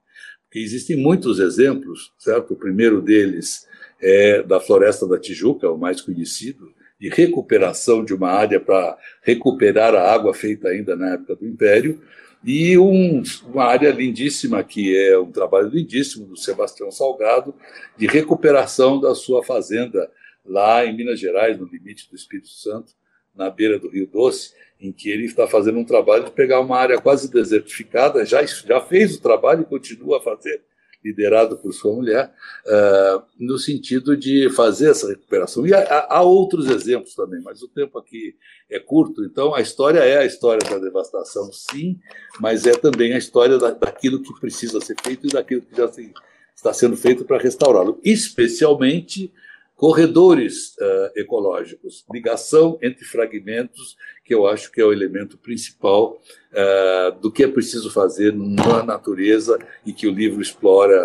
Porque 0.43 0.59
existem 0.59 0.95
muitos 0.95 1.39
exemplos, 1.39 2.13
certo? 2.17 2.53
O 2.53 2.57
primeiro 2.57 3.01
deles 3.01 3.67
é 3.99 4.43
da 4.43 4.59
floresta 4.59 5.07
da 5.07 5.19
Tijuca, 5.19 5.69
o 5.69 5.77
mais 5.77 6.01
conhecido, 6.01 6.71
de 6.99 7.09
recuperação 7.09 8.03
de 8.03 8.13
uma 8.13 8.29
área 8.29 8.59
para 8.59 8.97
recuperar 9.21 9.93
a 9.93 10.11
água 10.11 10.33
feita 10.33 10.69
ainda 10.69 10.95
na 10.95 11.13
época 11.13 11.35
do 11.35 11.47
Império, 11.47 12.01
e 12.43 12.77
um, 12.77 13.23
uma 13.45 13.65
área 13.65 13.91
lindíssima, 13.91 14.63
que 14.63 14.95
é 14.97 15.17
um 15.17 15.31
trabalho 15.31 15.69
lindíssimo 15.69 16.25
do 16.25 16.37
Sebastião 16.37 16.91
Salgado, 16.91 17.53
de 17.97 18.07
recuperação 18.07 18.99
da 18.99 19.13
sua 19.15 19.43
fazenda 19.43 20.09
lá 20.45 20.85
em 20.85 20.95
Minas 20.95 21.19
Gerais, 21.19 21.57
no 21.57 21.65
limite 21.65 22.09
do 22.09 22.15
Espírito 22.15 22.49
Santo, 22.49 22.93
na 23.35 23.49
beira 23.49 23.77
do 23.77 23.89
Rio 23.89 24.07
Doce, 24.07 24.53
em 24.79 24.91
que 24.91 25.09
ele 25.09 25.25
está 25.25 25.47
fazendo 25.47 25.79
um 25.79 25.85
trabalho 25.85 26.25
de 26.25 26.31
pegar 26.31 26.59
uma 26.59 26.77
área 26.77 26.99
quase 26.99 27.31
desertificada, 27.31 28.25
já, 28.25 28.43
já 28.45 28.79
fez 28.79 29.15
o 29.15 29.21
trabalho 29.21 29.63
e 29.63 29.65
continua 29.65 30.17
a 30.17 30.21
fazer, 30.21 30.61
liderado 31.03 31.57
por 31.57 31.73
sua 31.73 31.93
mulher, 31.93 32.33
uh, 32.65 33.23
no 33.39 33.57
sentido 33.57 34.15
de 34.17 34.49
fazer 34.49 34.91
essa 34.91 35.07
recuperação. 35.07 35.65
E 35.65 35.73
há, 35.73 36.07
há, 36.09 36.21
outros 36.21 36.67
exemplos 36.67 37.13
também, 37.15 37.41
mas 37.41 37.61
o 37.61 37.67
tempo 37.67 37.97
aqui 37.97 38.35
é 38.69 38.79
curto, 38.79 39.23
então 39.23 39.53
a 39.55 39.61
história 39.61 39.99
é 39.99 40.17
a 40.17 40.25
história 40.25 40.67
da 40.69 40.77
devastação, 40.77 41.51
sim, 41.53 41.97
mas 42.39 42.65
é 42.65 42.71
também 42.71 43.13
a 43.13 43.17
história 43.17 43.57
da, 43.57 43.71
daquilo 43.71 44.21
que 44.21 44.39
precisa 44.39 44.81
ser 44.81 44.95
feito 45.03 45.27
e 45.27 45.31
daquilo 45.31 45.61
que 45.61 45.75
já 45.75 45.87
se, 45.87 46.13
está 46.55 46.73
sendo 46.73 46.97
feito 46.97 47.23
para 47.23 47.37
restaurá-lo, 47.37 47.99
especialmente 48.03 49.31
corredores 49.77 50.75
uh, 50.79 51.11
ecológicos, 51.15 52.03
ligação 52.11 52.79
entre 52.81 53.05
fragmentos, 53.05 53.95
que 54.25 54.33
eu 54.33 54.47
acho 54.47 54.71
que 54.71 54.81
é 54.81 54.83
o 54.83 54.91
elemento 54.91 55.37
principal 55.37 56.19
uh, 56.51 57.19
do 57.21 57.31
que 57.31 57.43
é 57.43 57.47
preciso 57.47 57.91
fazer 57.91 58.33
na 58.33 58.81
natureza 58.81 59.59
e 59.85 59.93
que 59.93 60.07
o 60.07 60.11
livro 60.11 60.41
explora 60.41 60.99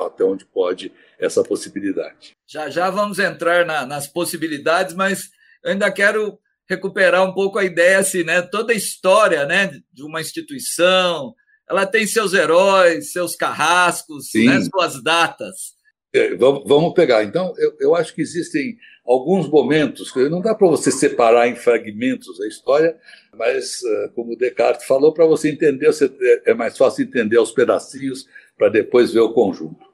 até 0.00 0.22
onde 0.22 0.44
pode 0.44 0.92
essa 1.18 1.42
possibilidade. 1.42 2.32
Já 2.46 2.68
já 2.68 2.90
vamos 2.90 3.18
entrar 3.18 3.64
na, 3.64 3.86
nas 3.86 4.06
possibilidades, 4.06 4.94
mas 4.94 5.30
eu 5.64 5.72
ainda 5.72 5.90
quero 5.90 6.38
recuperar 6.68 7.24
um 7.24 7.32
pouco 7.32 7.58
a 7.58 7.64
ideia 7.64 7.98
assim, 7.98 8.24
né? 8.24 8.42
Toda 8.42 8.74
a 8.74 8.76
história, 8.76 9.46
né, 9.46 9.70
de 9.90 10.02
uma 10.02 10.20
instituição, 10.20 11.34
ela 11.68 11.86
tem 11.86 12.06
seus 12.06 12.34
heróis, 12.34 13.12
seus 13.12 13.34
carrascos, 13.34 14.26
né, 14.34 14.60
suas 14.70 15.02
datas. 15.02 15.80
É, 16.14 16.34
vamos 16.34 16.92
pegar. 16.92 17.24
Então, 17.24 17.54
eu, 17.56 17.74
eu, 17.80 17.94
acho 17.94 18.14
que 18.14 18.20
existem 18.20 18.76
alguns 19.02 19.48
momentos, 19.48 20.12
não 20.30 20.42
dá 20.42 20.54
para 20.54 20.68
você 20.68 20.90
separar 20.90 21.48
em 21.48 21.56
fragmentos 21.56 22.38
a 22.40 22.46
história, 22.46 22.98
mas, 23.34 23.80
uh, 23.80 24.12
como 24.14 24.36
Descartes 24.36 24.86
falou, 24.86 25.14
para 25.14 25.24
você 25.24 25.50
entender, 25.50 25.88
é, 25.88 26.50
é 26.50 26.54
mais 26.54 26.76
fácil 26.76 27.04
entender 27.04 27.38
os 27.38 27.50
pedacinhos 27.52 28.26
para 28.58 28.68
depois 28.68 29.10
ver 29.10 29.20
o 29.20 29.32
conjunto. 29.32 29.92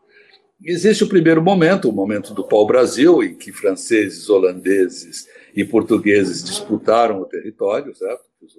Existe 0.65 1.05
o 1.05 1.09
primeiro 1.09 1.41
momento, 1.41 1.89
o 1.89 1.93
momento 1.93 2.35
do 2.35 2.43
pau-brasil, 2.43 3.23
em 3.23 3.37
que 3.37 3.53
franceses, 3.53 4.29
holandeses 4.29 5.29
e 5.55 5.65
portugueses 5.65 6.43
disputaram 6.43 7.21
o 7.21 7.27
território, 7.27 7.95
certo? 7.95 8.25
Os, 8.43 8.57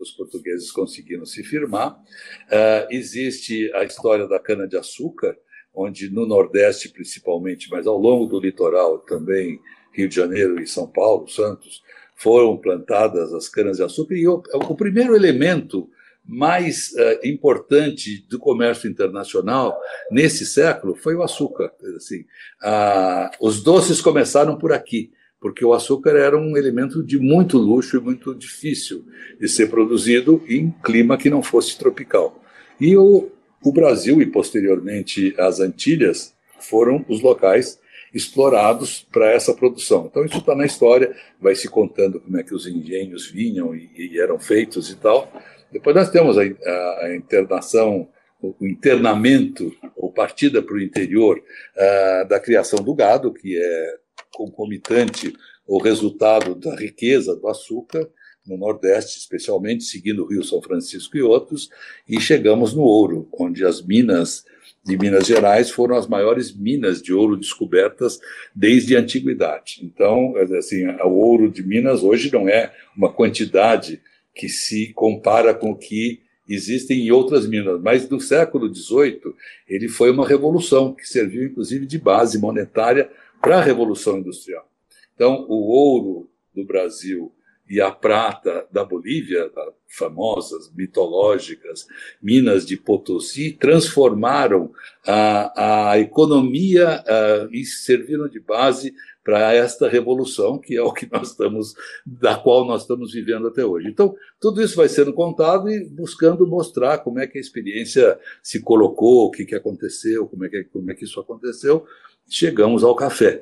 os 0.00 0.10
portugueses 0.10 0.72
conseguiram 0.72 1.24
se 1.24 1.44
firmar. 1.44 1.92
Uh, 1.92 2.90
existe 2.90 3.72
a 3.72 3.84
história 3.84 4.26
da 4.26 4.40
cana-de-açúcar, 4.40 5.36
onde 5.74 6.10
no 6.10 6.26
Nordeste 6.26 6.88
principalmente, 6.88 7.68
mas 7.70 7.86
ao 7.86 7.98
longo 7.98 8.26
do 8.26 8.40
litoral 8.40 8.98
também, 8.98 9.60
Rio 9.92 10.08
de 10.08 10.14
Janeiro 10.14 10.60
e 10.60 10.66
São 10.66 10.86
Paulo, 10.86 11.28
Santos, 11.28 11.82
foram 12.16 12.56
plantadas 12.56 13.32
as 13.32 13.48
canas-de-açúcar. 13.48 14.14
E 14.14 14.28
o, 14.28 14.42
o, 14.54 14.76
primeiro 14.76 15.16
elemento 15.16 15.88
mais 16.24 16.92
uh, 16.92 17.26
importante 17.26 18.24
do 18.28 18.38
comércio 18.38 18.88
internacional 18.88 19.76
nesse 20.10 20.46
século 20.46 20.94
foi 20.94 21.16
o 21.16 21.22
açúcar. 21.22 21.72
Assim, 21.96 22.20
uh, 22.62 23.28
os 23.40 23.62
doces 23.62 24.00
começaram 24.00 24.56
por 24.56 24.72
aqui, 24.72 25.10
porque 25.40 25.64
o 25.64 25.72
açúcar 25.72 26.10
era 26.10 26.38
um 26.38 26.56
elemento 26.56 27.02
de 27.02 27.18
muito 27.18 27.58
luxo 27.58 27.96
e 27.96 28.00
muito 28.00 28.34
difícil 28.34 29.04
de 29.40 29.48
ser 29.48 29.68
produzido 29.68 30.40
em 30.48 30.72
clima 30.84 31.18
que 31.18 31.28
não 31.28 31.42
fosse 31.42 31.76
tropical. 31.76 32.40
E 32.80 32.96
o, 32.96 33.28
o 33.64 33.72
Brasil 33.72 34.20
e, 34.20 34.26
posteriormente, 34.26 35.34
as 35.38 35.60
Antilhas 35.60 36.34
foram 36.58 37.04
os 37.08 37.20
locais 37.20 37.80
explorados 38.14 39.06
para 39.10 39.30
essa 39.30 39.54
produção. 39.54 40.06
Então, 40.10 40.24
isso 40.24 40.38
está 40.38 40.54
na 40.54 40.66
história, 40.66 41.16
vai 41.40 41.54
se 41.54 41.68
contando 41.68 42.20
como 42.20 42.36
é 42.38 42.42
que 42.42 42.54
os 42.54 42.66
engenhos 42.66 43.30
vinham 43.30 43.74
e, 43.74 43.90
e 43.96 44.20
eram 44.20 44.38
feitos 44.38 44.90
e 44.90 44.96
tal. 44.96 45.32
Depois 45.72 45.96
nós 45.96 46.10
temos 46.10 46.36
a, 46.36 46.42
a, 46.42 47.16
internação, 47.16 48.08
o 48.42 48.54
internamento, 48.66 49.74
ou 49.96 50.12
partida 50.12 50.60
para 50.60 50.74
o 50.74 50.80
interior 50.80 51.38
uh, 51.38 52.28
da 52.28 52.38
criação 52.38 52.82
do 52.82 52.94
gado, 52.94 53.32
que 53.32 53.56
é 53.56 53.96
concomitante 54.34 55.32
o 55.66 55.80
resultado 55.80 56.54
da 56.54 56.74
riqueza 56.74 57.34
do 57.34 57.48
açúcar, 57.48 58.08
no 58.46 58.56
Nordeste, 58.56 59.18
especialmente, 59.18 59.84
seguindo 59.84 60.22
o 60.22 60.26
Rio 60.26 60.42
São 60.42 60.60
Francisco 60.60 61.16
e 61.16 61.22
outros, 61.22 61.70
e 62.08 62.20
chegamos 62.20 62.74
no 62.74 62.82
ouro, 62.82 63.28
onde 63.32 63.64
as 63.64 63.80
minas 63.80 64.44
de 64.84 64.98
Minas 64.98 65.26
Gerais 65.26 65.70
foram 65.70 65.96
as 65.96 66.08
maiores 66.08 66.52
minas 66.52 67.00
de 67.00 67.12
ouro 67.12 67.36
descobertas 67.36 68.18
desde 68.54 68.96
a 68.96 69.00
antiguidade. 69.00 69.80
Então, 69.82 70.34
assim, 70.58 70.84
o 70.86 71.10
ouro 71.10 71.48
de 71.48 71.62
Minas 71.62 72.02
hoje 72.02 72.32
não 72.32 72.48
é 72.48 72.74
uma 72.96 73.12
quantidade 73.12 74.02
que 74.34 74.48
se 74.48 74.92
compara 74.92 75.54
com 75.54 75.70
o 75.70 75.76
que 75.76 76.20
existem 76.48 77.06
em 77.06 77.10
outras 77.12 77.46
minas, 77.46 77.80
mas 77.80 78.08
no 78.08 78.20
século 78.20 78.74
XVIII 78.74 79.20
ele 79.68 79.88
foi 79.88 80.10
uma 80.10 80.26
revolução 80.26 80.92
que 80.92 81.08
serviu 81.08 81.44
inclusive 81.44 81.86
de 81.86 81.98
base 81.98 82.38
monetária 82.38 83.08
para 83.40 83.58
a 83.58 83.62
revolução 83.62 84.18
industrial. 84.18 84.68
Então, 85.14 85.46
o 85.48 85.70
ouro 85.70 86.28
do 86.54 86.64
Brasil 86.64 87.32
e 87.68 87.80
a 87.80 87.90
prata 87.90 88.66
da 88.70 88.84
Bolívia, 88.84 89.50
famosas, 89.88 90.70
mitológicas 90.74 91.86
minas 92.20 92.66
de 92.66 92.76
Potosí, 92.76 93.52
transformaram 93.52 94.72
a, 95.06 95.90
a 95.90 95.98
economia 95.98 97.02
e 97.50 97.64
serviram 97.64 98.28
de 98.28 98.40
base 98.40 98.94
para 99.24 99.54
esta 99.54 99.88
revolução, 99.88 100.58
que 100.58 100.76
é 100.76 100.82
o 100.82 100.92
que 100.92 101.08
nós 101.10 101.30
estamos, 101.30 101.74
da 102.04 102.36
qual 102.36 102.66
nós 102.66 102.82
estamos 102.82 103.12
vivendo 103.12 103.46
até 103.46 103.64
hoje. 103.64 103.88
Então, 103.88 104.14
tudo 104.40 104.60
isso 104.60 104.76
vai 104.76 104.88
sendo 104.88 105.12
contado 105.12 105.70
e 105.70 105.84
buscando 105.84 106.46
mostrar 106.46 106.98
como 106.98 107.20
é 107.20 107.26
que 107.26 107.38
a 107.38 107.40
experiência 107.40 108.18
se 108.42 108.60
colocou, 108.60 109.26
o 109.26 109.30
que, 109.30 109.44
que 109.44 109.54
aconteceu, 109.54 110.26
como 110.26 110.44
é 110.44 110.48
que, 110.48 110.64
como 110.64 110.90
é 110.90 110.94
que 110.94 111.04
isso 111.04 111.20
aconteceu. 111.20 111.86
Chegamos 112.28 112.82
ao 112.82 112.96
café 112.96 113.40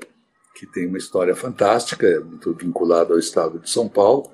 que 0.60 0.66
tem 0.66 0.86
uma 0.86 0.98
história 0.98 1.34
fantástica, 1.34 2.06
é 2.06 2.20
muito 2.20 2.52
vinculado 2.52 3.14
ao 3.14 3.18
estado 3.18 3.58
de 3.58 3.70
São 3.70 3.88
Paulo, 3.88 4.30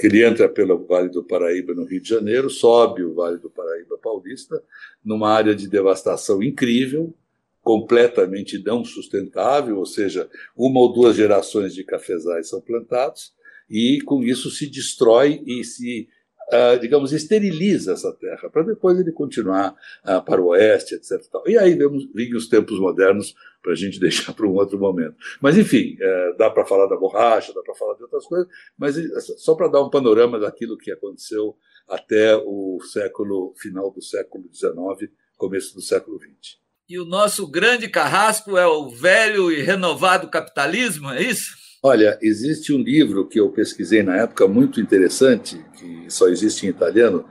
ele 0.00 0.24
entra 0.24 0.48
pelo 0.48 0.84
Vale 0.84 1.08
do 1.08 1.22
Paraíba, 1.22 1.74
no 1.74 1.84
Rio 1.84 2.00
de 2.00 2.08
Janeiro, 2.08 2.50
sobe 2.50 3.04
o 3.04 3.14
Vale 3.14 3.38
do 3.38 3.48
Paraíba 3.48 3.96
paulista, 3.96 4.60
numa 5.04 5.30
área 5.30 5.54
de 5.54 5.68
devastação 5.68 6.42
incrível, 6.42 7.14
completamente 7.62 8.60
não 8.64 8.84
sustentável, 8.84 9.78
ou 9.78 9.86
seja, 9.86 10.28
uma 10.56 10.80
ou 10.80 10.92
duas 10.92 11.14
gerações 11.14 11.72
de 11.72 11.84
cafezais 11.84 12.48
são 12.48 12.60
plantados, 12.60 13.32
e 13.68 14.00
com 14.00 14.24
isso 14.24 14.50
se 14.50 14.66
destrói 14.66 15.40
e 15.46 15.62
se 15.62 16.08
uh, 16.52 16.78
digamos, 16.78 17.12
esteriliza 17.12 17.92
essa 17.92 18.12
terra, 18.12 18.50
para 18.50 18.62
depois 18.62 18.98
ele 18.98 19.12
continuar 19.12 19.74
uh, 20.04 20.22
para 20.24 20.40
o 20.40 20.48
oeste, 20.48 20.94
etc. 20.94 21.22
E 21.46 21.56
aí 21.56 21.74
vemos, 21.74 22.08
vêm 22.12 22.34
os 22.34 22.48
tempos 22.48 22.78
modernos, 22.78 23.34
para 23.62 23.72
a 23.72 23.76
gente 23.76 23.98
deixar 24.00 24.32
para 24.32 24.46
um 24.46 24.54
outro 24.54 24.78
momento. 24.78 25.16
Mas, 25.40 25.56
enfim, 25.56 25.96
uh, 25.96 26.36
dá 26.36 26.50
para 26.50 26.64
falar 26.64 26.86
da 26.86 26.96
borracha, 26.96 27.52
dá 27.54 27.62
para 27.62 27.74
falar 27.74 27.94
de 27.94 28.02
outras 28.02 28.26
coisas, 28.26 28.48
mas 28.76 28.96
só 29.38 29.54
para 29.54 29.68
dar 29.68 29.82
um 29.82 29.90
panorama 29.90 30.38
daquilo 30.38 30.78
que 30.78 30.90
aconteceu 30.90 31.56
até 31.88 32.36
o 32.36 32.78
século, 32.92 33.52
final 33.56 33.90
do 33.90 34.02
século 34.02 34.48
XIX, 34.52 35.10
começo 35.36 35.74
do 35.74 35.80
século 35.80 36.18
XX. 36.18 36.58
E 36.88 36.98
o 36.98 37.04
nosso 37.04 37.46
grande 37.46 37.88
carrasco 37.88 38.56
é 38.56 38.66
o 38.66 38.88
velho 38.88 39.50
e 39.50 39.62
renovado 39.62 40.28
capitalismo, 40.28 41.10
é 41.10 41.22
isso? 41.22 41.54
Olha, 41.82 42.18
existe 42.20 42.74
um 42.74 42.78
livro 42.78 43.26
que 43.26 43.40
eu 43.40 43.50
pesquisei 43.50 44.02
na 44.02 44.16
época 44.16 44.46
muito 44.46 44.80
interessante, 44.80 45.64
que 45.78 46.04
só 46.08 46.28
existe 46.28 46.66
em 46.66 46.68
italiano, 46.68 47.24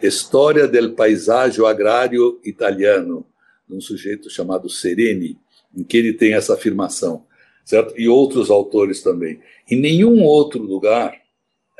História 0.00 0.68
del 0.68 0.94
Paesaggio 0.94 1.66
Agrário 1.66 2.40
Italiano, 2.44 3.26
de 3.68 3.74
um 3.74 3.80
sujeito 3.80 4.30
chamado 4.30 4.68
Sereni, 4.68 5.36
em 5.76 5.82
que 5.82 5.96
ele 5.96 6.12
tem 6.12 6.34
essa 6.34 6.54
afirmação, 6.54 7.26
certo? 7.64 7.98
E 7.98 8.08
outros 8.08 8.50
autores 8.50 9.02
também. 9.02 9.40
Em 9.68 9.80
nenhum 9.80 10.22
outro 10.22 10.62
lugar 10.62 11.12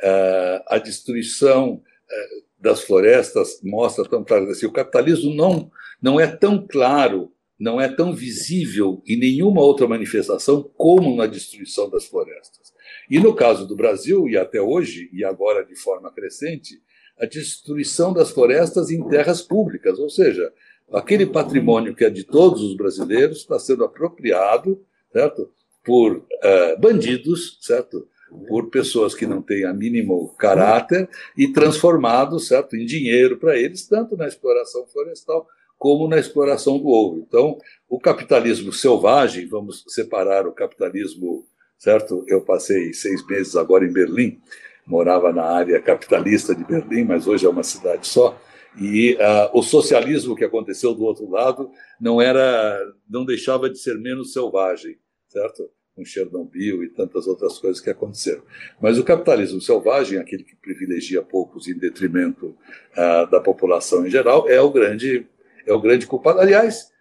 uh, 0.03 0.63
a 0.67 0.77
destruição 0.77 1.75
uh, 1.75 2.43
das 2.59 2.81
florestas 2.81 3.61
mostra 3.63 4.03
tão 4.03 4.25
claro 4.25 4.49
assim. 4.49 4.65
O 4.65 4.73
capitalismo 4.73 5.33
não 5.33 5.71
não 6.01 6.19
é 6.19 6.27
tão 6.27 6.65
claro 6.65 7.31
não 7.59 7.79
é 7.79 7.89
tão 7.89 8.13
visível 8.13 9.01
em 9.05 9.19
nenhuma 9.19 9.61
outra 9.61 9.87
manifestação 9.87 10.63
como 10.77 11.15
na 11.15 11.25
destruição 11.25 11.89
das 11.89 12.05
florestas. 12.05 12.73
E 13.09 13.19
no 13.19 13.35
caso 13.35 13.67
do 13.67 13.75
Brasil, 13.75 14.29
e 14.29 14.37
até 14.37 14.61
hoje, 14.61 15.09
e 15.11 15.25
agora 15.25 15.65
de 15.65 15.75
forma 15.75 16.11
crescente, 16.11 16.81
a 17.19 17.25
destruição 17.25 18.13
das 18.13 18.31
florestas 18.31 18.89
em 18.89 19.05
terras 19.09 19.41
públicas, 19.41 19.99
ou 19.99 20.09
seja, 20.09 20.53
aquele 20.91 21.25
patrimônio 21.25 21.93
que 21.93 22.05
é 22.05 22.09
de 22.09 22.23
todos 22.23 22.61
os 22.61 22.77
brasileiros 22.77 23.39
está 23.39 23.59
sendo 23.59 23.83
apropriado, 23.83 24.81
certo? 25.11 25.51
Por 25.83 26.17
uh, 26.17 26.79
bandidos, 26.79 27.57
certo? 27.61 28.07
Por 28.47 28.69
pessoas 28.69 29.15
que 29.15 29.25
não 29.25 29.41
têm 29.41 29.65
a 29.65 29.73
mínimo 29.73 30.33
caráter 30.37 31.09
e 31.35 31.51
transformado, 31.51 32.39
certo, 32.39 32.75
em 32.75 32.85
dinheiro 32.85 33.37
para 33.37 33.57
eles, 33.57 33.87
tanto 33.87 34.15
na 34.15 34.27
exploração 34.27 34.85
florestal 34.87 35.47
como 35.79 36.09
na 36.09 36.19
exploração 36.19 36.77
do 36.77 36.89
ouro. 36.89 37.23
Então, 37.25 37.57
o 37.87 37.97
capitalismo 37.97 38.73
selvagem, 38.73 39.47
vamos 39.47 39.85
separar 39.87 40.45
o 40.45 40.51
capitalismo, 40.51 41.47
certo? 41.77 42.25
Eu 42.27 42.41
passei 42.41 42.93
seis 42.93 43.25
meses 43.25 43.55
agora 43.55 43.85
em 43.85 43.93
Berlim, 43.93 44.39
morava 44.85 45.31
na 45.31 45.45
área 45.45 45.81
capitalista 45.81 46.53
de 46.53 46.65
Berlim, 46.65 47.05
mas 47.05 47.27
hoje 47.27 47.45
é 47.45 47.49
uma 47.49 47.63
cidade 47.63 48.05
só. 48.05 48.39
E 48.79 49.13
uh, 49.13 49.57
o 49.57 49.63
socialismo 49.63 50.35
que 50.35 50.43
aconteceu 50.43 50.93
do 50.93 51.03
outro 51.03 51.29
lado 51.29 51.71
não 51.99 52.21
era, 52.21 52.77
não 53.09 53.25
deixava 53.25 53.69
de 53.69 53.79
ser 53.79 53.97
menos 53.97 54.33
selvagem, 54.33 54.97
certo? 55.29 55.69
Com 55.95 56.03
Chernobyl 56.03 56.83
e 56.83 56.89
tantas 56.89 57.25
outras 57.25 57.57
coisas 57.57 57.81
que 57.81 57.89
aconteceram. 57.89 58.43
Mas 58.81 58.99
o 58.99 59.03
capitalismo 59.03 59.61
selvagem, 59.61 60.19
aquele 60.19 60.43
que 60.43 60.55
privilegia 60.55 61.21
poucos 61.21 61.67
em 61.67 61.77
detrimento 61.77 62.47
uh, 62.47 63.29
da 63.31 63.39
população 63.39 64.05
em 64.05 64.09
geral, 64.09 64.47
é 64.49 64.61
o 64.61 64.69
grande 64.69 65.25
é 65.69 65.73
o 65.73 65.81
grande 65.81 66.07
culpado. 66.07 66.39
Aliás, 66.39 66.91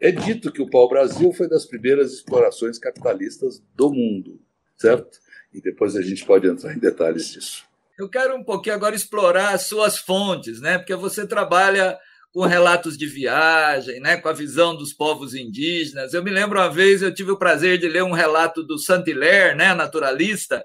é 0.00 0.10
dito 0.10 0.52
que 0.52 0.62
o 0.62 0.70
pau-brasil 0.70 1.32
foi 1.32 1.48
das 1.48 1.66
primeiras 1.66 2.12
explorações 2.12 2.78
capitalistas 2.78 3.62
do 3.74 3.90
mundo, 3.90 4.40
certo? 4.76 5.18
E 5.52 5.60
depois 5.60 5.96
a 5.96 6.02
gente 6.02 6.24
pode 6.24 6.46
entrar 6.46 6.72
em 6.74 6.78
detalhes 6.78 7.30
disso. 7.30 7.64
Eu 7.98 8.08
quero 8.08 8.34
um 8.36 8.44
pouquinho 8.44 8.74
agora 8.74 8.96
explorar 8.96 9.54
as 9.54 9.62
suas 9.62 9.98
fontes, 9.98 10.60
né? 10.60 10.78
Porque 10.78 10.94
você 10.94 11.26
trabalha 11.26 11.98
com 12.32 12.46
relatos 12.46 12.96
de 12.96 13.06
viagem, 13.06 14.00
né, 14.00 14.16
com 14.16 14.28
a 14.28 14.32
visão 14.32 14.74
dos 14.74 14.94
povos 14.94 15.34
indígenas. 15.34 16.14
Eu 16.14 16.24
me 16.24 16.30
lembro 16.30 16.58
uma 16.58 16.70
vez, 16.70 17.02
eu 17.02 17.12
tive 17.12 17.30
o 17.30 17.38
prazer 17.38 17.76
de 17.76 17.86
ler 17.86 18.02
um 18.02 18.12
relato 18.12 18.62
do 18.62 18.78
Saint-Hilaire, 18.78 19.54
né, 19.54 19.74
naturalista, 19.74 20.64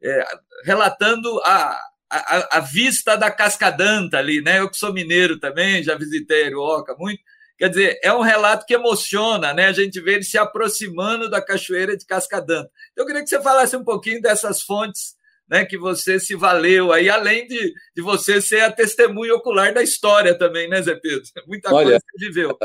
é, 0.00 0.24
relatando 0.64 1.40
a, 1.40 1.76
a, 2.18 2.58
a, 2.58 2.60
vista 2.60 3.16
da 3.16 3.30
Cascadanta 3.30 4.18
ali, 4.18 4.42
né? 4.42 4.60
Eu 4.60 4.68
que 4.68 4.76
sou 4.76 4.92
mineiro 4.92 5.38
também, 5.38 5.82
já 5.82 5.94
visitei 5.94 6.44
Arioca 6.44 6.94
muito. 6.98 7.20
Quer 7.58 7.68
dizer, 7.68 8.00
é 8.02 8.12
um 8.12 8.20
relato 8.20 8.66
que 8.66 8.74
emociona, 8.74 9.54
né? 9.54 9.66
A 9.66 9.72
gente 9.72 10.00
vê 10.00 10.14
ele 10.14 10.24
se 10.24 10.36
aproximando 10.36 11.30
da 11.30 11.40
cachoeira 11.40 11.96
de 11.96 12.04
Cascadanta. 12.04 12.70
Então, 12.92 13.04
eu 13.04 13.06
queria 13.06 13.22
que 13.22 13.28
você 13.28 13.40
falasse 13.40 13.76
um 13.76 13.84
pouquinho 13.84 14.20
dessas 14.20 14.62
fontes 14.62 15.14
né, 15.48 15.64
que 15.64 15.76
você 15.76 16.18
se 16.18 16.34
valeu 16.34 16.92
aí, 16.92 17.10
além 17.10 17.46
de, 17.46 17.74
de 17.94 18.02
você 18.02 18.40
ser 18.40 18.60
a 18.60 18.72
testemunha 18.72 19.34
ocular 19.34 19.72
da 19.74 19.82
história 19.82 20.36
também, 20.36 20.68
né, 20.68 20.80
Zé 20.80 20.94
Pedro? 20.94 21.22
Muita 21.46 21.72
Olha, 21.72 21.84
coisa 21.84 22.00
que 22.00 22.18
você 22.18 22.26
viveu. 22.26 22.58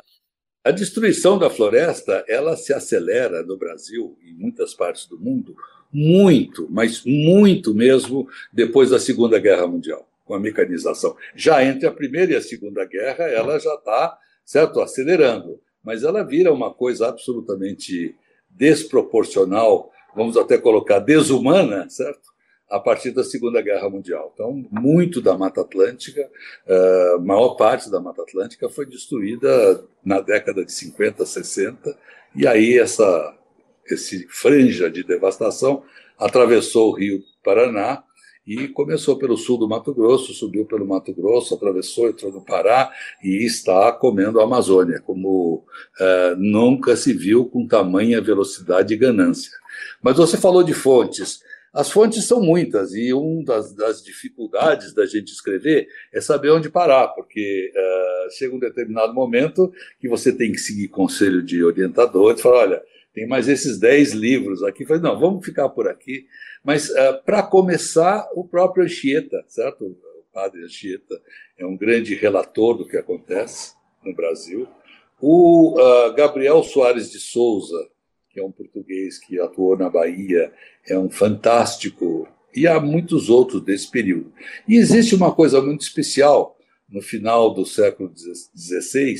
A 0.64 0.72
destruição 0.72 1.38
da 1.38 1.50
floresta, 1.50 2.26
ela 2.28 2.58
se 2.58 2.74
acelera 2.74 3.42
no 3.44 3.58
Brasil 3.58 4.18
e 4.24 4.32
em 4.32 4.34
muitas 4.34 4.74
partes 4.74 5.08
do 5.08 5.18
mundo 5.18 5.56
muito, 5.92 6.68
mas 6.70 7.04
muito 7.06 7.74
mesmo 7.74 8.28
depois 8.52 8.90
da 8.90 9.00
Segunda 9.00 9.40
Guerra 9.40 9.68
Mundial, 9.68 10.08
com 10.26 10.34
a 10.34 10.40
mecanização. 10.40 11.16
Já 11.36 11.64
entre 11.64 11.88
a 11.88 11.92
Primeira 11.92 12.34
e 12.34 12.36
a 12.36 12.42
Segunda 12.42 12.86
Guerra, 12.86 13.26
ela 13.26 13.58
já 13.60 13.74
está, 13.76 14.18
certo, 14.44 14.82
acelerando, 14.82 15.60
mas 15.84 16.04
ela 16.04 16.24
vira 16.24 16.52
uma 16.52 16.74
coisa 16.74 17.08
absolutamente 17.08 18.16
desproporcional, 18.50 19.92
vamos 20.16 20.36
até 20.36 20.58
colocar 20.58 21.00
desumana, 21.00 21.90
certo? 21.90 22.36
A 22.70 22.80
partir 22.80 23.12
da 23.12 23.24
Segunda 23.24 23.62
Guerra 23.62 23.90
Mundial. 23.90 24.32
Então, 24.34 24.66
muito 24.70 25.22
da 25.22 25.38
Mata 25.38 25.62
Atlântica, 25.62 26.30
a 26.68 27.18
uh, 27.18 27.22
maior 27.22 27.56
parte 27.56 27.90
da 27.90 28.00
Mata 28.00 28.22
Atlântica 28.22 28.68
foi 28.70 28.86
destruída 28.86 29.84
na 30.04 30.20
década 30.20 30.66
de 30.66 30.72
50, 30.74 31.26
60, 31.26 31.98
e 32.36 32.46
aí 32.46 32.78
essa 32.78 33.38
esse 33.92 34.28
franja 34.30 34.90
de 34.90 35.04
devastação, 35.04 35.84
atravessou 36.18 36.90
o 36.90 36.96
Rio 36.96 37.24
Paraná 37.44 38.04
e 38.46 38.68
começou 38.70 39.18
pelo 39.18 39.36
sul 39.36 39.58
do 39.58 39.68
Mato 39.68 39.94
Grosso, 39.94 40.34
subiu 40.34 40.66
pelo 40.66 40.88
Mato 40.88 41.14
Grosso, 41.14 41.54
atravessou, 41.54 42.08
entrou 42.08 42.32
no 42.32 42.42
Pará 42.42 42.92
e 43.22 43.46
está 43.46 43.92
comendo 43.92 44.40
a 44.40 44.46
Amazônia, 44.46 45.02
como 45.06 45.66
é, 46.00 46.36
nunca 46.38 46.96
se 46.96 47.14
viu 47.14 47.46
com 47.46 47.68
tamanha 47.68 48.22
velocidade 48.22 48.94
e 48.94 48.98
ganância. 48.98 49.52
Mas 50.02 50.16
você 50.16 50.38
falou 50.38 50.64
de 50.64 50.74
fontes. 50.74 51.42
As 51.78 51.92
fontes 51.92 52.26
são 52.26 52.42
muitas 52.42 52.96
e 52.96 53.14
uma 53.14 53.44
das, 53.44 53.72
das, 53.72 54.02
dificuldades 54.02 54.96
da 54.96 55.06
gente 55.06 55.32
escrever 55.32 55.88
é 56.12 56.20
saber 56.20 56.50
onde 56.50 56.72
parar, 56.72 57.10
porque 57.10 57.72
uh, 57.72 58.32
chega 58.36 58.56
um 58.56 58.60
determinado 58.60 59.14
momento 59.14 59.72
que 60.00 60.10
você 60.10 60.36
tem 60.36 60.52
que 60.52 60.58
seguir 60.58 60.88
conselho 60.88 61.40
de 61.44 61.64
orientador 61.64 62.34
e 62.34 62.42
falar, 62.42 62.62
olha, 62.62 62.84
tem 63.14 63.28
mais 63.28 63.48
esses 63.48 63.78
10 63.78 64.14
livros 64.14 64.64
aqui. 64.64 64.88
Falei, 64.88 65.04
não, 65.04 65.20
vamos 65.20 65.46
ficar 65.46 65.70
por 65.70 65.88
aqui. 65.88 66.26
Mas, 66.64 66.90
uh, 66.90 67.24
para 67.24 67.44
começar, 67.44 68.28
o 68.34 68.44
próprio 68.44 68.84
Anchieta, 68.84 69.46
certo? 69.48 69.86
O 69.86 70.34
padre 70.34 70.64
Anchieta 70.64 71.22
é 71.60 71.66
um 71.68 71.78
grande 71.78 72.16
relator 72.16 72.76
do 72.76 72.88
que 72.88 72.98
acontece 72.98 73.76
no 74.04 74.16
Brasil. 74.16 74.68
O 75.22 75.80
uh, 75.80 76.12
Gabriel 76.16 76.64
Soares 76.64 77.12
de 77.12 77.20
Souza, 77.20 77.88
que 78.38 78.42
é 78.42 78.44
um 78.44 78.52
português 78.52 79.18
que 79.18 79.40
atuou 79.40 79.76
na 79.76 79.90
Bahia, 79.90 80.54
é 80.88 80.96
um 80.98 81.10
fantástico. 81.10 82.28
E 82.56 82.68
há 82.68 82.80
muitos 82.80 83.32
outros 83.32 83.64
desse 83.64 83.90
período. 83.90 84.32
E 84.68 84.76
existe 84.76 85.16
uma 85.16 85.34
coisa 85.34 85.60
muito 85.60 85.82
especial 85.82 86.56
no 86.88 87.02
final 87.02 87.52
do 87.52 87.66
século 87.66 88.14
XVI, 88.16 89.16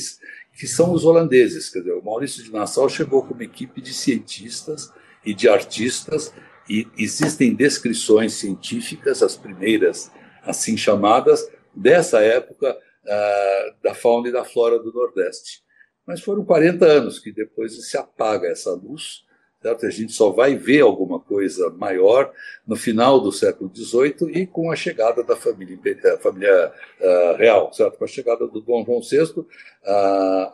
que 0.56 0.68
são 0.68 0.92
os 0.92 1.04
holandeses. 1.04 1.68
Quer 1.68 1.80
dizer, 1.80 1.94
o 1.94 2.04
Maurício 2.04 2.44
de 2.44 2.52
Nassau 2.52 2.88
chegou 2.88 3.24
com 3.24 3.34
uma 3.34 3.42
equipe 3.42 3.80
de 3.80 3.92
cientistas 3.92 4.92
e 5.26 5.34
de 5.34 5.48
artistas, 5.48 6.32
e 6.70 6.86
existem 6.96 7.54
descrições 7.54 8.34
científicas, 8.34 9.20
as 9.20 9.36
primeiras 9.36 10.12
assim 10.44 10.76
chamadas, 10.76 11.50
dessa 11.74 12.20
época 12.20 12.72
uh, 12.72 13.82
da 13.82 13.94
fauna 13.94 14.28
e 14.28 14.32
da 14.32 14.44
flora 14.44 14.78
do 14.78 14.92
Nordeste. 14.92 15.66
Mas 16.08 16.20
foram 16.20 16.44
40 16.44 16.84
anos 16.84 17.20
que 17.20 17.30
depois 17.30 17.86
se 17.88 17.96
apaga 17.96 18.48
essa 18.48 18.72
luz 18.72 19.28
certo? 19.60 19.86
A 19.86 19.90
gente 19.90 20.12
só 20.12 20.30
vai 20.30 20.54
ver 20.54 20.80
alguma 20.80 21.18
coisa 21.18 21.70
maior 21.70 22.32
no 22.66 22.76
final 22.76 23.20
do 23.20 23.32
século 23.32 23.70
XVIII 23.74 24.30
e 24.40 24.46
com 24.46 24.70
a 24.70 24.76
chegada 24.76 25.22
da 25.22 25.36
família, 25.36 25.78
família 26.20 26.72
uh, 27.00 27.36
real, 27.36 27.72
certo? 27.72 27.98
Com 27.98 28.04
a 28.04 28.08
chegada 28.08 28.46
do 28.46 28.60
Dom 28.60 28.84
João 28.84 29.00
VI, 29.00 29.40
uh, 29.40 29.46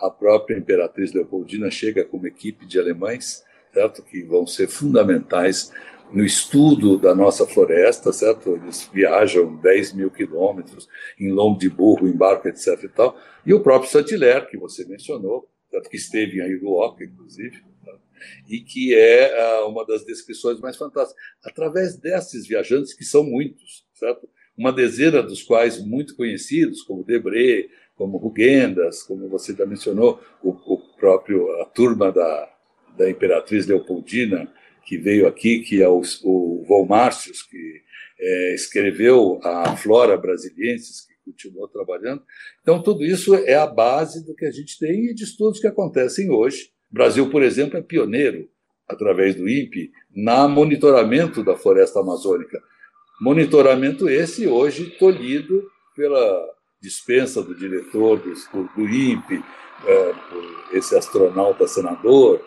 a 0.01 0.11
própria 0.11 0.57
imperatriz 0.57 1.12
Leopoldina 1.12 1.71
chega 1.71 2.05
com 2.05 2.17
uma 2.17 2.29
equipe 2.29 2.67
de 2.67 2.79
alemães, 2.79 3.45
certo? 3.73 4.03
Que 4.03 4.23
vão 4.23 4.47
ser 4.47 4.69
fundamentais 4.69 5.71
no 6.14 6.24
estudo 6.24 6.96
da 6.96 7.12
nossa 7.12 7.44
floresta, 7.44 8.12
certo? 8.12 8.55
Eles 8.55 8.88
viajam 8.92 9.57
10 9.57 9.94
mil 9.94 10.11
quilômetros 10.11 10.88
em 11.18 11.31
lombo 11.33 11.59
de 11.59 11.68
burro, 11.68 12.07
em 12.07 12.16
barco, 12.16 12.46
etc. 12.46 12.85
E, 12.85 12.88
tal. 12.88 13.18
e 13.44 13.53
o 13.53 13.61
próprio 13.61 13.90
Saint-Hilaire, 13.90 14.46
que 14.46 14.57
você 14.57 14.85
mencionou, 14.85 15.50
certo? 15.68 15.90
que 15.90 15.96
esteve 15.96 16.38
em 16.38 16.42
Airuoca, 16.42 17.05
inclusive, 17.05 17.64
e 18.48 18.61
que 18.61 18.94
é 18.94 19.64
uh, 19.64 19.68
uma 19.68 19.85
das 19.85 20.05
descrições 20.07 20.61
mais 20.61 20.77
fantásticas. 20.77 21.20
Através 21.44 21.96
desses 21.96 22.46
viajantes, 22.46 22.94
que 22.94 23.05
são 23.05 23.24
muitos, 23.24 23.85
certo? 23.92 24.29
uma 24.57 24.72
dezena 24.72 25.20
dos 25.20 25.42
quais 25.42 25.85
muito 25.85 26.14
conhecidos, 26.14 26.83
como 26.83 27.03
Debré, 27.03 27.66
como 27.96 28.18
Rugendas, 28.18 29.03
como 29.03 29.29
você 29.29 29.53
já 29.53 29.66
mencionou, 29.66 30.20
o, 30.40 30.50
o 30.50 30.79
próprio 30.96 31.50
a 31.61 31.64
turma 31.64 32.12
da, 32.12 32.55
da 32.96 33.11
Imperatriz 33.11 33.66
Leopoldina, 33.66 34.48
que 34.85 34.99
veio 34.99 35.27
aqui, 35.27 35.61
que 35.61 35.83
é 35.83 35.88
o, 35.88 36.03
o 36.23 36.87
que 37.51 37.83
é, 38.20 38.55
escreveu 38.55 39.40
a 39.42 39.77
Flora 39.77 40.16
Brasiliensis, 40.16 41.07
que 41.07 41.14
continuou 41.31 41.68
trabalhando. 41.68 42.23
Então, 42.62 42.83
tudo 42.83 43.05
isso 43.05 43.35
é 43.35 43.55
a 43.55 43.66
base 43.66 44.25
do 44.25 44.35
que 44.35 44.47
a 44.47 44.51
gente 44.51 44.79
tem 44.79 45.07
e 45.07 45.14
de 45.14 45.25
estudos 45.25 45.61
que 45.61 45.66
acontecem 45.66 46.31
hoje. 46.31 46.70
O 46.90 46.94
Brasil, 46.94 47.29
por 47.31 47.42
exemplo, 47.42 47.79
é 47.79 47.83
pioneiro, 47.83 48.49
através 48.88 49.35
do 49.35 49.49
INPE, 49.49 49.90
na 50.14 50.47
monitoramento 50.47 51.42
da 51.42 51.57
floresta 51.57 52.01
amazônica. 52.01 52.62
Monitoramento 53.20 54.09
esse 54.09 54.47
hoje 54.47 54.90
tolhido 54.99 55.68
pela 55.97 56.55
dispensa 56.81 57.42
do 57.42 57.55
diretor 57.55 58.18
do, 58.18 58.35
do 58.77 58.88
INPE, 58.88 59.42
é, 59.87 60.14
esse 60.77 60.94
astronauta 60.97 61.66
senador. 61.66 62.44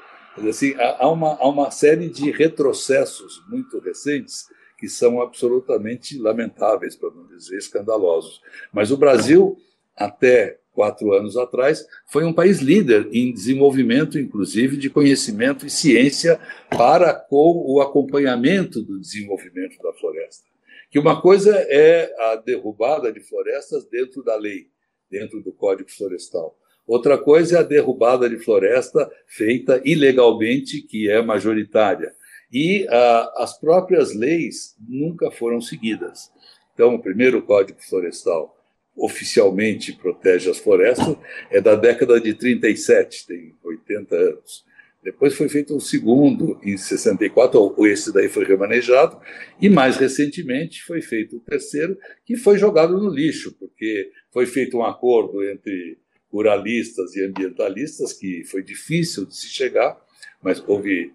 Assim, 0.48 0.76
há, 0.78 1.10
uma, 1.10 1.36
há 1.36 1.48
uma 1.48 1.72
série 1.72 2.10
de 2.10 2.32
retrocessos 2.32 3.44
muito 3.50 3.80
recentes 3.80 4.46
que 4.78 4.88
são 4.88 5.22
absolutamente 5.22 6.18
lamentáveis, 6.20 6.96
para 6.96 7.10
não 7.10 7.26
dizer 7.28 7.58
escandalosos. 7.58 8.42
Mas 8.72 8.92
o 8.92 8.98
Brasil, 8.98 9.58
até 9.96 10.60
quatro 10.72 11.12
anos 11.14 11.36
atrás, 11.36 11.88
foi 12.06 12.24
um 12.24 12.32
país 12.32 12.60
líder 12.60 13.10
em 13.12 13.34
desenvolvimento, 13.34 14.20
inclusive, 14.20 14.78
de 14.78 14.92
conhecimento 14.92 15.66
e 15.66 15.72
ciência 15.72 16.40
para 16.70 17.16
com 17.16 17.64
o 17.66 17.82
acompanhamento 17.82 18.84
do 18.84 19.00
desenvolvimento 19.00 19.82
da 19.82 19.92
floresta. 19.94 20.46
Que 20.92 21.00
uma 21.00 21.20
coisa 21.20 21.56
é 21.68 22.14
a 22.20 22.36
derrubada 22.36 23.12
de 23.12 23.20
florestas 23.20 23.86
dentro 23.86 24.24
da 24.24 24.36
lei, 24.36 24.68
dentro 25.10 25.42
do 25.42 25.52
Código 25.52 25.90
Florestal. 25.90 26.56
Outra 26.88 27.18
coisa 27.18 27.58
é 27.58 27.60
a 27.60 27.64
derrubada 27.64 28.30
de 28.30 28.38
floresta 28.38 29.12
feita 29.28 29.82
ilegalmente, 29.84 30.82
que 30.82 31.10
é 31.10 31.22
majoritária. 31.22 32.16
E 32.52 32.88
ah, 32.90 33.34
as 33.38 33.60
próprias 33.60 34.16
leis 34.16 34.74
nunca 34.88 35.30
foram 35.30 35.60
seguidas. 35.60 36.32
Então, 36.74 36.96
o 36.96 37.02
primeiro 37.02 37.42
Código 37.42 37.80
Florestal 37.82 38.56
oficialmente 38.96 39.94
protege 39.94 40.50
as 40.50 40.58
florestas 40.58 41.16
é 41.52 41.62
da 41.62 41.76
década 41.76 42.20
de 42.20 42.34
37, 42.34 43.28
tem 43.28 43.54
80 43.64 44.16
anos. 44.16 44.66
Depois 45.04 45.36
foi 45.36 45.48
feito 45.48 45.76
o 45.76 45.80
segundo, 45.80 46.60
em 46.64 46.76
64, 46.76 47.76
esse 47.86 48.12
daí 48.12 48.28
foi 48.28 48.44
remanejado, 48.44 49.20
e 49.62 49.70
mais 49.70 49.96
recentemente 49.96 50.84
foi 50.84 51.02
feito 51.02 51.38
o 51.38 51.40
terceiro, 51.40 51.98
que 52.26 52.36
foi 52.36 52.58
jogado 52.58 52.98
no 52.98 53.10
lixo, 53.10 53.56
porque 53.58 54.12
foi 54.34 54.46
feito 54.46 54.78
um 54.78 54.84
acordo 54.84 55.44
entre 55.44 55.98
ruralistas 56.32 57.16
e 57.16 57.26
ambientalistas, 57.26 58.14
que 58.14 58.44
foi 58.44 58.64
difícil 58.64 59.26
de 59.26 59.36
se 59.36 59.48
chegar, 59.48 60.00
mas 60.42 60.64
houve 60.68 61.14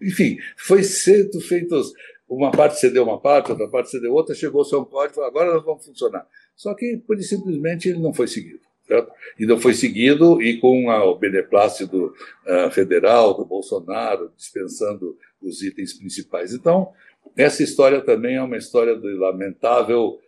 enfim, 0.00 0.38
foi 0.56 0.82
sendo 0.82 1.40
feitos. 1.40 1.92
Uma 2.28 2.50
parte 2.50 2.80
cedeu 2.80 3.04
uma 3.04 3.20
parte, 3.20 3.50
outra 3.50 3.68
parte 3.68 3.90
cedeu 3.90 4.12
outra, 4.14 4.34
chegou-se 4.34 4.74
a 4.74 4.78
um 4.78 4.84
código 4.84 5.20
agora 5.22 5.52
nós 5.52 5.64
vamos 5.64 5.84
funcionar. 5.84 6.26
Só 6.56 6.74
que, 6.74 6.96
por 7.06 7.18
simplesmente, 7.20 7.88
ele 7.88 7.98
não 7.98 8.14
foi 8.14 8.26
seguido. 8.26 8.60
Certo? 8.86 9.12
E 9.38 9.46
não 9.46 9.60
foi 9.60 9.74
seguido, 9.74 10.42
e 10.42 10.58
com 10.58 10.88
o 10.88 11.14
beneplácito 11.14 12.14
uh, 12.46 12.70
federal, 12.70 13.34
do 13.34 13.44
Bolsonaro, 13.44 14.32
dispensando 14.36 15.16
os 15.40 15.62
itens 15.62 15.92
principais. 15.92 16.52
Então, 16.52 16.92
essa 17.36 17.62
história 17.62 18.00
também 18.00 18.36
é 18.36 18.42
uma 18.42 18.56
história 18.56 18.98
lamentável 19.00 20.18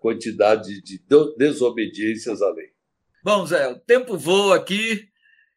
quantidade 0.00 0.82
de 0.82 1.00
desobediências 1.36 2.40
à 2.42 2.50
lei. 2.50 2.68
Bom, 3.22 3.46
Zé, 3.46 3.68
o 3.68 3.78
tempo 3.78 4.16
voa 4.16 4.56
aqui 4.56 5.08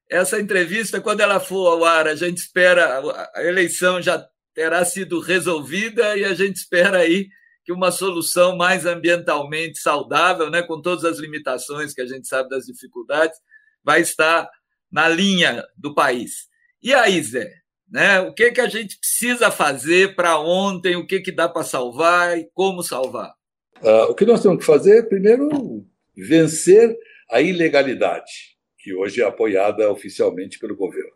essa 0.10 0.40
entrevista, 0.40 1.02
quando 1.02 1.22
ela 1.22 1.40
for 1.40 1.68
ao 1.68 1.84
ar, 1.84 2.08
a 2.08 2.16
gente 2.16 2.38
espera, 2.38 3.02
a 3.34 3.44
eleição 3.44 4.02
já 4.02 4.24
terá 4.54 4.86
sido 4.86 5.20
resolvida 5.20 6.16
e 6.16 6.24
a 6.24 6.34
gente 6.34 6.58
espera 6.58 7.00
aí 7.00 7.28
que 7.64 7.74
uma 7.74 7.92
solução 7.92 8.56
mais 8.56 8.86
ambientalmente 8.86 9.80
saudável, 9.80 10.52
né, 10.52 10.62
com 10.62 10.80
todas 10.80 11.04
as 11.04 11.18
limitações 11.18 11.94
que 11.94 12.02
a 12.02 12.06
gente 12.06 12.28
sabe 12.28 12.50
das 12.50 12.66
dificuldades, 12.66 13.38
vai 13.84 14.02
estar 14.02 14.48
na 14.92 15.10
linha 15.10 15.66
do 15.76 15.94
país. 15.96 16.48
E 16.82 16.94
aí, 16.94 17.22
Zé, 17.24 17.52
né, 17.90 18.20
o 18.20 18.34
que, 18.34 18.52
que 18.52 18.62
a 18.62 18.70
gente 18.70 19.00
precisa 19.00 19.50
fazer 19.50 20.16
para 20.16 20.40
ontem, 20.40 20.96
o 20.96 21.08
que, 21.08 21.20
que 21.20 21.32
dá 21.32 21.50
para 21.50 21.64
salvar 21.64 22.38
e 22.38 22.48
como 22.54 22.84
salvar? 22.84 23.34
Uh, 23.82 24.12
o 24.12 24.16
que 24.16 24.26
nós 24.26 24.42
temos 24.42 24.60
que 24.60 24.66
fazer, 24.66 25.08
primeiro, 25.08 25.86
vencer 26.16 26.98
a 27.30 27.42
ilegalidade 27.42 28.56
que 28.78 28.94
hoje 28.94 29.22
é 29.22 29.26
apoiada 29.26 29.92
oficialmente 29.92 30.60
pelo 30.60 30.76
governo. 30.76 31.16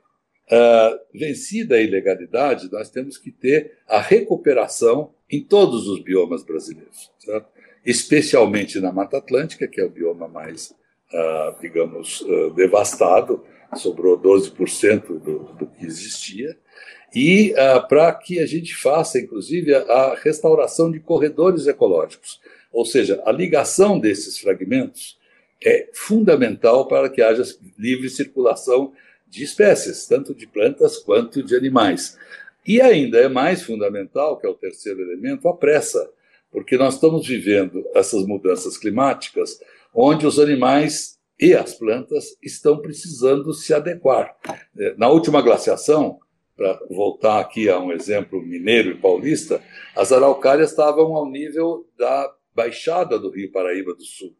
Uh, 0.52 1.00
vencida 1.14 1.76
a 1.76 1.82
ilegalidade, 1.82 2.72
nós 2.72 2.90
temos 2.90 3.18
que 3.18 3.32
ter 3.32 3.78
a 3.88 4.00
recuperação 4.00 5.14
em 5.30 5.44
todos 5.44 5.88
os 5.88 6.02
biomas 6.02 6.44
brasileiros, 6.44 7.12
certo? 7.20 7.48
especialmente 7.86 8.80
na 8.80 8.92
Mata 8.92 9.18
Atlântica, 9.18 9.68
que 9.68 9.80
é 9.80 9.86
o 9.86 9.90
bioma 9.90 10.28
mais, 10.28 10.72
uh, 11.14 11.62
digamos, 11.62 12.26
devastado, 12.56 13.46
sobrou 13.76 14.20
12% 14.20 15.20
do, 15.20 15.54
do 15.54 15.68
que 15.68 15.86
existia, 15.86 16.58
e 17.16 17.54
para 17.88 18.12
que 18.14 18.40
a 18.40 18.46
gente 18.46 18.76
faça, 18.76 19.20
inclusive, 19.20 19.74
a 19.74 20.16
restauração 20.22 20.92
de 20.92 21.00
corredores 21.00 21.68
ecológicos, 21.68 22.40
ou 22.72 22.86
seja, 22.86 23.22
a 23.26 23.32
ligação 23.32 24.00
desses 24.00 24.38
fragmentos 24.38 25.18
é 25.64 25.90
fundamental 25.94 26.88
para 26.88 27.10
que 27.10 27.22
haja 27.22 27.44
livre 27.78 28.10
circulação 28.10 28.94
de 29.28 29.44
espécies, 29.44 30.08
tanto 30.08 30.34
de 30.34 30.48
plantas 30.48 30.98
quanto 30.98 31.44
de 31.44 31.56
animais. 31.56 32.18
E 32.66 32.82
ainda 32.82 33.20
é 33.20 33.28
mais 33.28 33.64
fundamental, 33.64 34.38
que 34.38 34.46
é 34.46 34.50
o 34.50 34.56
terceiro 34.56 35.02
elemento, 35.02 35.48
a 35.48 35.56
pressa, 35.56 36.10
porque 36.52 36.78
nós 36.78 36.96
estamos 36.96 37.28
vivendo 37.28 37.86
essas 37.94 38.26
mudanças 38.26 38.78
climáticas 38.78 39.60
onde 39.94 40.26
os 40.26 40.40
animais 40.40 41.18
e 41.40 41.54
as 41.54 41.74
plantas 41.74 42.38
estão 42.44 42.80
precisando 42.80 43.54
se 43.54 43.74
adequar. 43.74 44.36
É, 44.78 44.94
na 44.98 45.10
última 45.10 45.42
glaciação, 45.42 46.20
para 46.60 46.78
voltar 46.90 47.40
aqui 47.40 47.70
a 47.70 47.80
um 47.80 47.90
exemplo 47.90 48.42
mineiro 48.42 48.92
e 48.92 48.96
paulista, 48.96 49.64
as 49.96 50.12
araucárias 50.12 50.72
estavam 50.72 51.16
ao 51.16 51.32
nível 51.32 51.88
da 51.98 52.30
baixada 52.54 53.18
do 53.18 53.30
Rio 53.32 53.50
Paraíba 53.50 53.96
do 53.96 54.04
Sul 54.04 54.36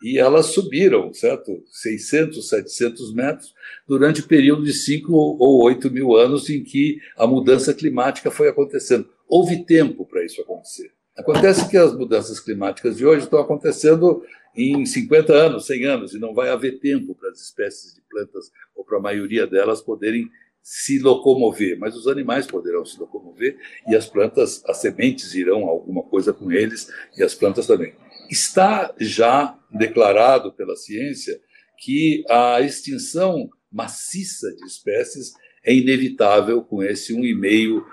e 0.00 0.18
elas 0.18 0.46
subiram, 0.46 1.12
certo? 1.12 1.64
600, 1.66 2.48
700 2.48 3.14
metros, 3.14 3.54
durante 3.88 4.20
o 4.20 4.26
período 4.28 4.62
de 4.62 4.72
5 4.72 5.12
ou 5.12 5.64
8 5.64 5.90
mil 5.90 6.14
anos 6.14 6.48
em 6.48 6.62
que 6.62 6.98
a 7.16 7.26
mudança 7.26 7.74
climática 7.74 8.30
foi 8.30 8.48
acontecendo. 8.48 9.08
Houve 9.26 9.64
tempo 9.64 10.06
para 10.06 10.24
isso 10.24 10.40
acontecer. 10.42 10.92
Acontece 11.16 11.68
que 11.68 11.76
as 11.76 11.96
mudanças 11.96 12.38
climáticas 12.38 12.96
de 12.96 13.06
hoje 13.06 13.24
estão 13.24 13.40
acontecendo 13.40 14.22
em 14.54 14.84
50 14.84 15.32
anos, 15.32 15.66
100 15.66 15.84
anos, 15.86 16.14
e 16.14 16.18
não 16.18 16.34
vai 16.34 16.50
haver 16.50 16.78
tempo 16.78 17.14
para 17.14 17.30
as 17.30 17.40
espécies 17.40 17.94
de 17.94 18.02
plantas, 18.08 18.50
ou 18.76 18.84
para 18.84 18.98
a 18.98 19.02
maioria 19.02 19.46
delas, 19.46 19.80
poderem 19.80 20.28
se 20.64 20.98
locomover, 20.98 21.78
mas 21.78 21.94
os 21.94 22.08
animais 22.08 22.46
poderão 22.46 22.86
se 22.86 22.98
locomover 22.98 23.58
e 23.86 23.94
as 23.94 24.06
plantas, 24.06 24.64
as 24.66 24.78
sementes 24.78 25.34
irão 25.34 25.66
alguma 25.68 26.02
coisa 26.02 26.32
com 26.32 26.50
eles 26.50 26.88
e 27.18 27.22
as 27.22 27.34
plantas 27.34 27.66
também. 27.66 27.94
Está 28.30 28.94
já 28.98 29.58
declarado 29.70 30.50
pela 30.54 30.74
ciência 30.74 31.38
que 31.78 32.24
a 32.30 32.62
extinção 32.62 33.50
maciça 33.70 34.50
de 34.56 34.64
espécies 34.64 35.34
é 35.62 35.74
inevitável 35.74 36.62
com 36.62 36.82
esse 36.82 37.12
1,5 37.12 37.84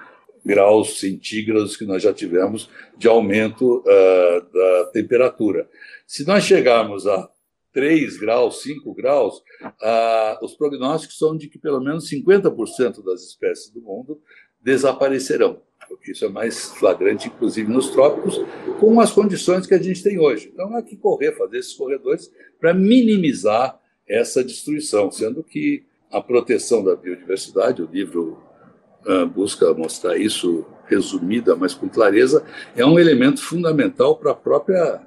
graus 0.45 0.97
centígrados 0.97 1.75
que 1.75 1.85
nós 1.85 2.01
já 2.01 2.13
tivemos 2.13 2.69
de 2.97 3.05
aumento 3.09 3.79
uh, 3.79 4.53
da 4.53 4.85
temperatura. 4.93 5.69
Se 6.07 6.25
nós 6.25 6.45
chegarmos 6.45 7.05
a 7.05 7.29
3 7.73 8.17
graus, 8.17 8.61
5 8.61 8.93
graus, 8.93 9.37
uh, 9.37 10.43
os 10.43 10.55
prognósticos 10.55 11.17
são 11.17 11.35
de 11.35 11.47
que 11.47 11.57
pelo 11.57 11.79
menos 11.79 12.09
50% 12.09 13.03
das 13.03 13.23
espécies 13.23 13.69
do 13.71 13.81
mundo 13.81 14.19
desaparecerão 14.61 15.61
porque 15.91 16.13
isso 16.13 16.23
é 16.23 16.29
mais 16.29 16.71
flagrante, 16.71 17.27
inclusive 17.27 17.71
nos 17.71 17.89
trópicos, 17.89 18.39
com 18.79 19.01
as 19.01 19.11
condições 19.11 19.67
que 19.67 19.73
a 19.73 19.81
gente 19.81 20.01
tem 20.01 20.17
hoje. 20.17 20.49
Então, 20.53 20.73
há 20.75 20.81
que 20.81 20.95
correr, 20.95 21.33
fazer 21.33 21.57
esses 21.57 21.73
corredores 21.73 22.31
para 22.59 22.73
minimizar 22.73 23.77
essa 24.07 24.41
destruição, 24.41 25.11
sendo 25.11 25.43
que 25.43 25.83
a 26.09 26.21
proteção 26.21 26.83
da 26.83 26.95
biodiversidade, 26.95 27.81
o 27.81 27.89
livro 27.91 28.41
uh, 29.05 29.25
busca 29.27 29.73
mostrar 29.73 30.17
isso 30.17 30.65
resumida, 30.87 31.55
mas 31.55 31.73
com 31.73 31.89
clareza, 31.89 32.45
é 32.75 32.85
um 32.85 32.97
elemento 32.97 33.41
fundamental 33.41 34.17
para 34.17 34.31
a 34.31 34.35
própria 34.35 35.01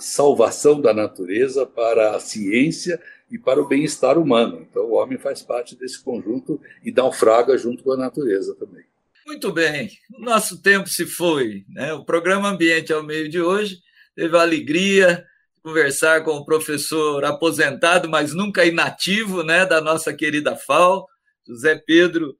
salvação 0.00 0.80
da 0.80 0.92
natureza, 0.92 1.66
para 1.66 2.16
a 2.16 2.20
ciência 2.20 3.00
e 3.30 3.38
para 3.38 3.60
o 3.60 3.66
bem-estar 3.66 4.18
humano. 4.18 4.66
Então, 4.68 4.84
o 4.84 4.94
homem 4.94 5.18
faz 5.18 5.42
parte 5.42 5.76
desse 5.76 6.02
conjunto 6.02 6.60
e 6.84 6.92
naufraga 6.92 7.56
junto 7.58 7.82
com 7.82 7.92
a 7.92 7.96
natureza 7.96 8.54
também. 8.54 8.84
Muito 9.26 9.52
bem, 9.52 9.90
o 10.14 10.20
nosso 10.20 10.62
tempo 10.62 10.88
se 10.88 11.04
foi. 11.04 11.64
Né? 11.68 11.92
O 11.92 12.04
programa 12.04 12.48
Ambiente 12.48 12.92
ao 12.92 13.02
Meio 13.02 13.28
de 13.28 13.40
hoje 13.40 13.80
teve 14.14 14.36
a 14.36 14.42
alegria 14.42 15.26
de 15.54 15.60
conversar 15.62 16.22
com 16.22 16.32
o 16.36 16.44
professor 16.44 17.24
aposentado, 17.24 18.08
mas 18.08 18.32
nunca 18.32 18.64
inativo, 18.64 19.42
né, 19.42 19.66
da 19.66 19.80
nossa 19.80 20.14
querida 20.14 20.54
FAO, 20.54 21.06
José 21.44 21.74
Pedro 21.74 22.36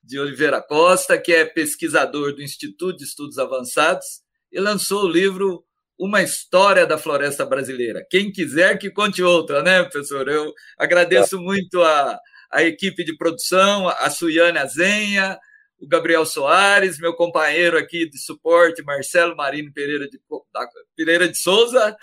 de 0.00 0.18
Oliveira 0.20 0.62
Costa, 0.62 1.18
que 1.18 1.32
é 1.32 1.44
pesquisador 1.44 2.32
do 2.32 2.42
Instituto 2.42 2.96
de 2.96 3.04
Estudos 3.04 3.38
Avançados 3.38 4.22
e 4.52 4.60
lançou 4.60 5.04
o 5.04 5.08
livro 5.08 5.64
Uma 5.98 6.22
História 6.22 6.86
da 6.86 6.96
Floresta 6.96 7.44
Brasileira. 7.44 8.06
Quem 8.08 8.30
quiser 8.30 8.78
que 8.78 8.90
conte 8.90 9.22
outra, 9.22 9.62
né, 9.62 9.82
professor? 9.82 10.28
Eu 10.28 10.52
agradeço 10.78 11.40
muito 11.40 11.82
a, 11.82 12.18
a 12.52 12.62
equipe 12.62 13.04
de 13.04 13.16
produção, 13.16 13.88
a 13.88 14.08
Suiane 14.08 14.58
Azenha, 14.58 15.38
o 15.80 15.86
Gabriel 15.86 16.26
Soares, 16.26 16.98
meu 16.98 17.14
companheiro 17.14 17.78
aqui 17.78 18.08
de 18.08 18.18
suporte, 18.18 18.82
Marcelo 18.82 19.36
Marino 19.36 19.72
Pereira 19.72 20.08
de, 20.08 20.18
Pereira 20.96 21.28
de 21.28 21.38
Souza, 21.38 21.96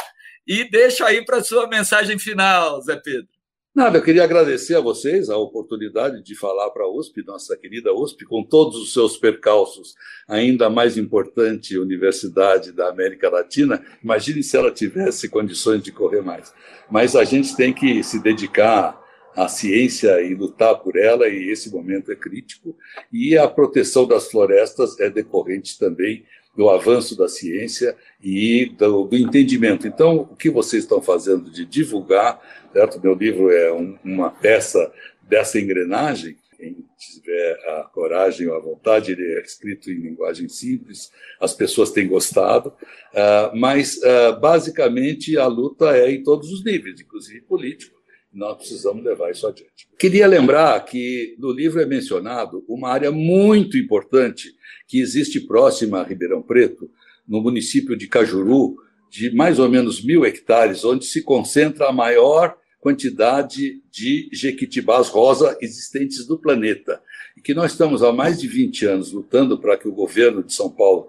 e 0.47 0.69
deixo 0.69 1.03
aí 1.03 1.23
para 1.25 1.38
a 1.38 1.43
sua 1.43 1.67
mensagem 1.67 2.17
final, 2.19 2.81
Zé 2.81 2.95
Pedro. 3.03 3.34
Nada, 3.75 3.97
eu 3.97 4.01
queria 4.01 4.23
agradecer 4.23 4.73
a 4.75 4.79
vocês 4.79 5.29
a 5.29 5.35
oportunidade 5.35 6.23
de 6.23 6.33
falar 6.33 6.69
para 6.69 6.85
a 6.85 6.89
USP, 6.89 7.21
nossa 7.25 7.57
querida 7.57 7.93
USP, 7.93 8.23
com 8.23 8.41
todos 8.41 8.77
os 8.77 8.93
seus 8.93 9.17
percalços, 9.17 9.95
ainda 10.29 10.69
mais 10.69 10.97
importante 10.97 11.77
universidade 11.77 12.71
da 12.71 12.88
América 12.88 13.29
Latina. 13.29 13.85
Imagine 14.01 14.41
se 14.43 14.55
ela 14.55 14.71
tivesse 14.71 15.27
condições 15.27 15.83
de 15.83 15.91
correr 15.91 16.21
mais. 16.21 16.53
Mas 16.89 17.17
a 17.17 17.25
gente 17.25 17.53
tem 17.53 17.73
que 17.73 18.01
se 18.01 18.23
dedicar 18.23 18.97
a 19.35 19.49
ciência 19.49 20.21
e 20.21 20.33
lutar 20.33 20.79
por 20.79 20.95
ela, 20.95 21.27
e 21.27 21.51
esse 21.51 21.69
momento 21.69 22.13
é 22.13 22.15
crítico. 22.15 22.77
E 23.11 23.38
a 23.38 23.45
proteção 23.45 24.07
das 24.07 24.31
florestas 24.31 24.97
é 25.01 25.09
decorrente 25.09 25.77
também 25.77 26.23
do 26.55 26.69
avanço 26.69 27.17
da 27.17 27.27
ciência 27.27 27.95
e 28.23 28.73
do, 28.77 29.03
do 29.03 29.17
entendimento. 29.17 29.87
Então, 29.87 30.27
o 30.31 30.35
que 30.35 30.49
vocês 30.49 30.83
estão 30.83 31.01
fazendo 31.01 31.51
de 31.51 31.65
divulgar, 31.65 32.39
certo? 32.71 32.99
Meu 33.01 33.13
livro 33.13 33.51
é 33.51 33.73
um, 33.73 33.97
uma 34.03 34.31
peça 34.31 34.91
dessa 35.21 35.59
engrenagem. 35.59 36.37
Quem 36.57 36.85
tiver 36.97 37.53
a 37.67 37.83
coragem 37.83 38.47
ou 38.47 38.55
a 38.55 38.59
vontade, 38.59 39.11
ele 39.11 39.33
é 39.33 39.41
escrito 39.41 39.91
em 39.91 39.99
linguagem 39.99 40.47
simples, 40.47 41.11
as 41.39 41.53
pessoas 41.53 41.91
têm 41.91 42.07
gostado, 42.07 42.69
uh, 42.69 43.55
mas 43.55 43.97
uh, 43.97 44.39
basicamente 44.39 45.37
a 45.37 45.47
luta 45.47 45.97
é 45.97 46.09
em 46.11 46.23
todos 46.23 46.49
os 46.51 46.63
níveis, 46.63 47.01
inclusive 47.01 47.41
político 47.41 47.95
nós 48.35 48.57
precisamos 48.57 49.03
levar 49.03 49.31
isso 49.31 49.47
adiante. 49.47 49.87
Queria 49.97 50.27
lembrar 50.27 50.79
que 50.83 51.35
no 51.39 51.51
livro 51.51 51.81
é 51.81 51.85
mencionado 51.85 52.65
uma 52.67 52.89
área 52.89 53.11
muito 53.11 53.77
importante 53.77 54.53
que 54.87 54.99
existe 54.99 55.39
próxima 55.39 56.01
a 56.01 56.03
Ribeirão 56.03 56.41
Preto, 56.41 56.89
no 57.27 57.41
município 57.41 57.97
de 57.97 58.07
Cajuru, 58.07 58.75
de 59.09 59.33
mais 59.33 59.57
ou 59.57 59.69
menos 59.69 60.03
mil 60.03 60.25
hectares, 60.25 60.83
onde 60.83 61.05
se 61.05 61.23
concentra 61.23 61.87
a 61.87 61.93
maior 61.93 62.57
quantidade 62.79 63.81
de 63.89 64.29
jequitibás 64.31 65.07
rosa 65.07 65.57
existentes 65.59 66.27
do 66.27 66.37
planeta. 66.37 67.01
E 67.35 67.41
que 67.41 67.53
nós 67.53 67.71
estamos 67.71 68.03
há 68.03 68.11
mais 68.11 68.39
de 68.39 68.47
20 68.47 68.85
anos 68.85 69.11
lutando 69.11 69.57
para 69.57 69.77
que 69.77 69.87
o 69.87 69.91
governo 69.91 70.43
de 70.43 70.53
São 70.53 70.69
Paulo 70.69 71.07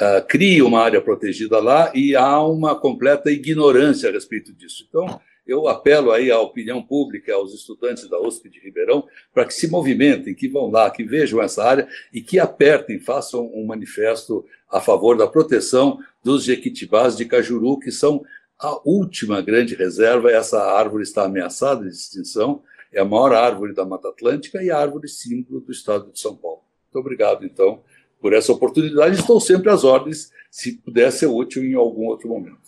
uh, 0.00 0.26
crie 0.26 0.62
uma 0.62 0.80
área 0.80 1.02
protegida 1.02 1.58
lá 1.58 1.92
e 1.94 2.16
há 2.16 2.40
uma 2.40 2.74
completa 2.74 3.30
ignorância 3.30 4.08
a 4.08 4.12
respeito 4.12 4.54
disso. 4.54 4.86
Então, 4.88 5.20
eu 5.48 5.66
apelo 5.66 6.12
aí 6.12 6.30
à 6.30 6.38
opinião 6.38 6.82
pública, 6.82 7.34
aos 7.34 7.54
estudantes 7.54 8.06
da 8.06 8.20
USP 8.20 8.50
de 8.50 8.60
Ribeirão, 8.60 9.08
para 9.32 9.46
que 9.46 9.54
se 9.54 9.66
movimentem, 9.66 10.34
que 10.34 10.46
vão 10.46 10.70
lá, 10.70 10.90
que 10.90 11.02
vejam 11.02 11.42
essa 11.42 11.64
área 11.64 11.88
e 12.12 12.20
que 12.20 12.38
apertem, 12.38 13.00
façam 13.00 13.50
um 13.54 13.64
manifesto 13.64 14.44
a 14.70 14.78
favor 14.78 15.16
da 15.16 15.26
proteção 15.26 15.98
dos 16.22 16.44
jequitibás 16.44 17.16
de 17.16 17.24
Cajuru, 17.24 17.78
que 17.78 17.90
são 17.90 18.22
a 18.58 18.78
última 18.84 19.40
grande 19.40 19.74
reserva. 19.74 20.30
Essa 20.30 20.62
árvore 20.62 21.04
está 21.04 21.24
ameaçada 21.24 21.84
de 21.84 21.96
extinção, 21.96 22.62
é 22.92 23.00
a 23.00 23.04
maior 23.04 23.32
árvore 23.32 23.72
da 23.72 23.86
Mata 23.86 24.08
Atlântica 24.08 24.62
e 24.62 24.70
a 24.70 24.78
árvore 24.78 25.08
símbolo 25.08 25.60
do 25.60 25.72
estado 25.72 26.12
de 26.12 26.20
São 26.20 26.36
Paulo. 26.36 26.60
Muito 26.84 26.98
obrigado, 26.98 27.46
então, 27.46 27.80
por 28.20 28.34
essa 28.34 28.52
oportunidade. 28.52 29.18
Estou 29.18 29.40
sempre 29.40 29.70
às 29.70 29.82
ordens, 29.82 30.30
se 30.50 30.72
puder 30.72 31.10
ser 31.10 31.26
útil 31.26 31.64
em 31.64 31.74
algum 31.74 32.06
outro 32.06 32.28
momento. 32.28 32.67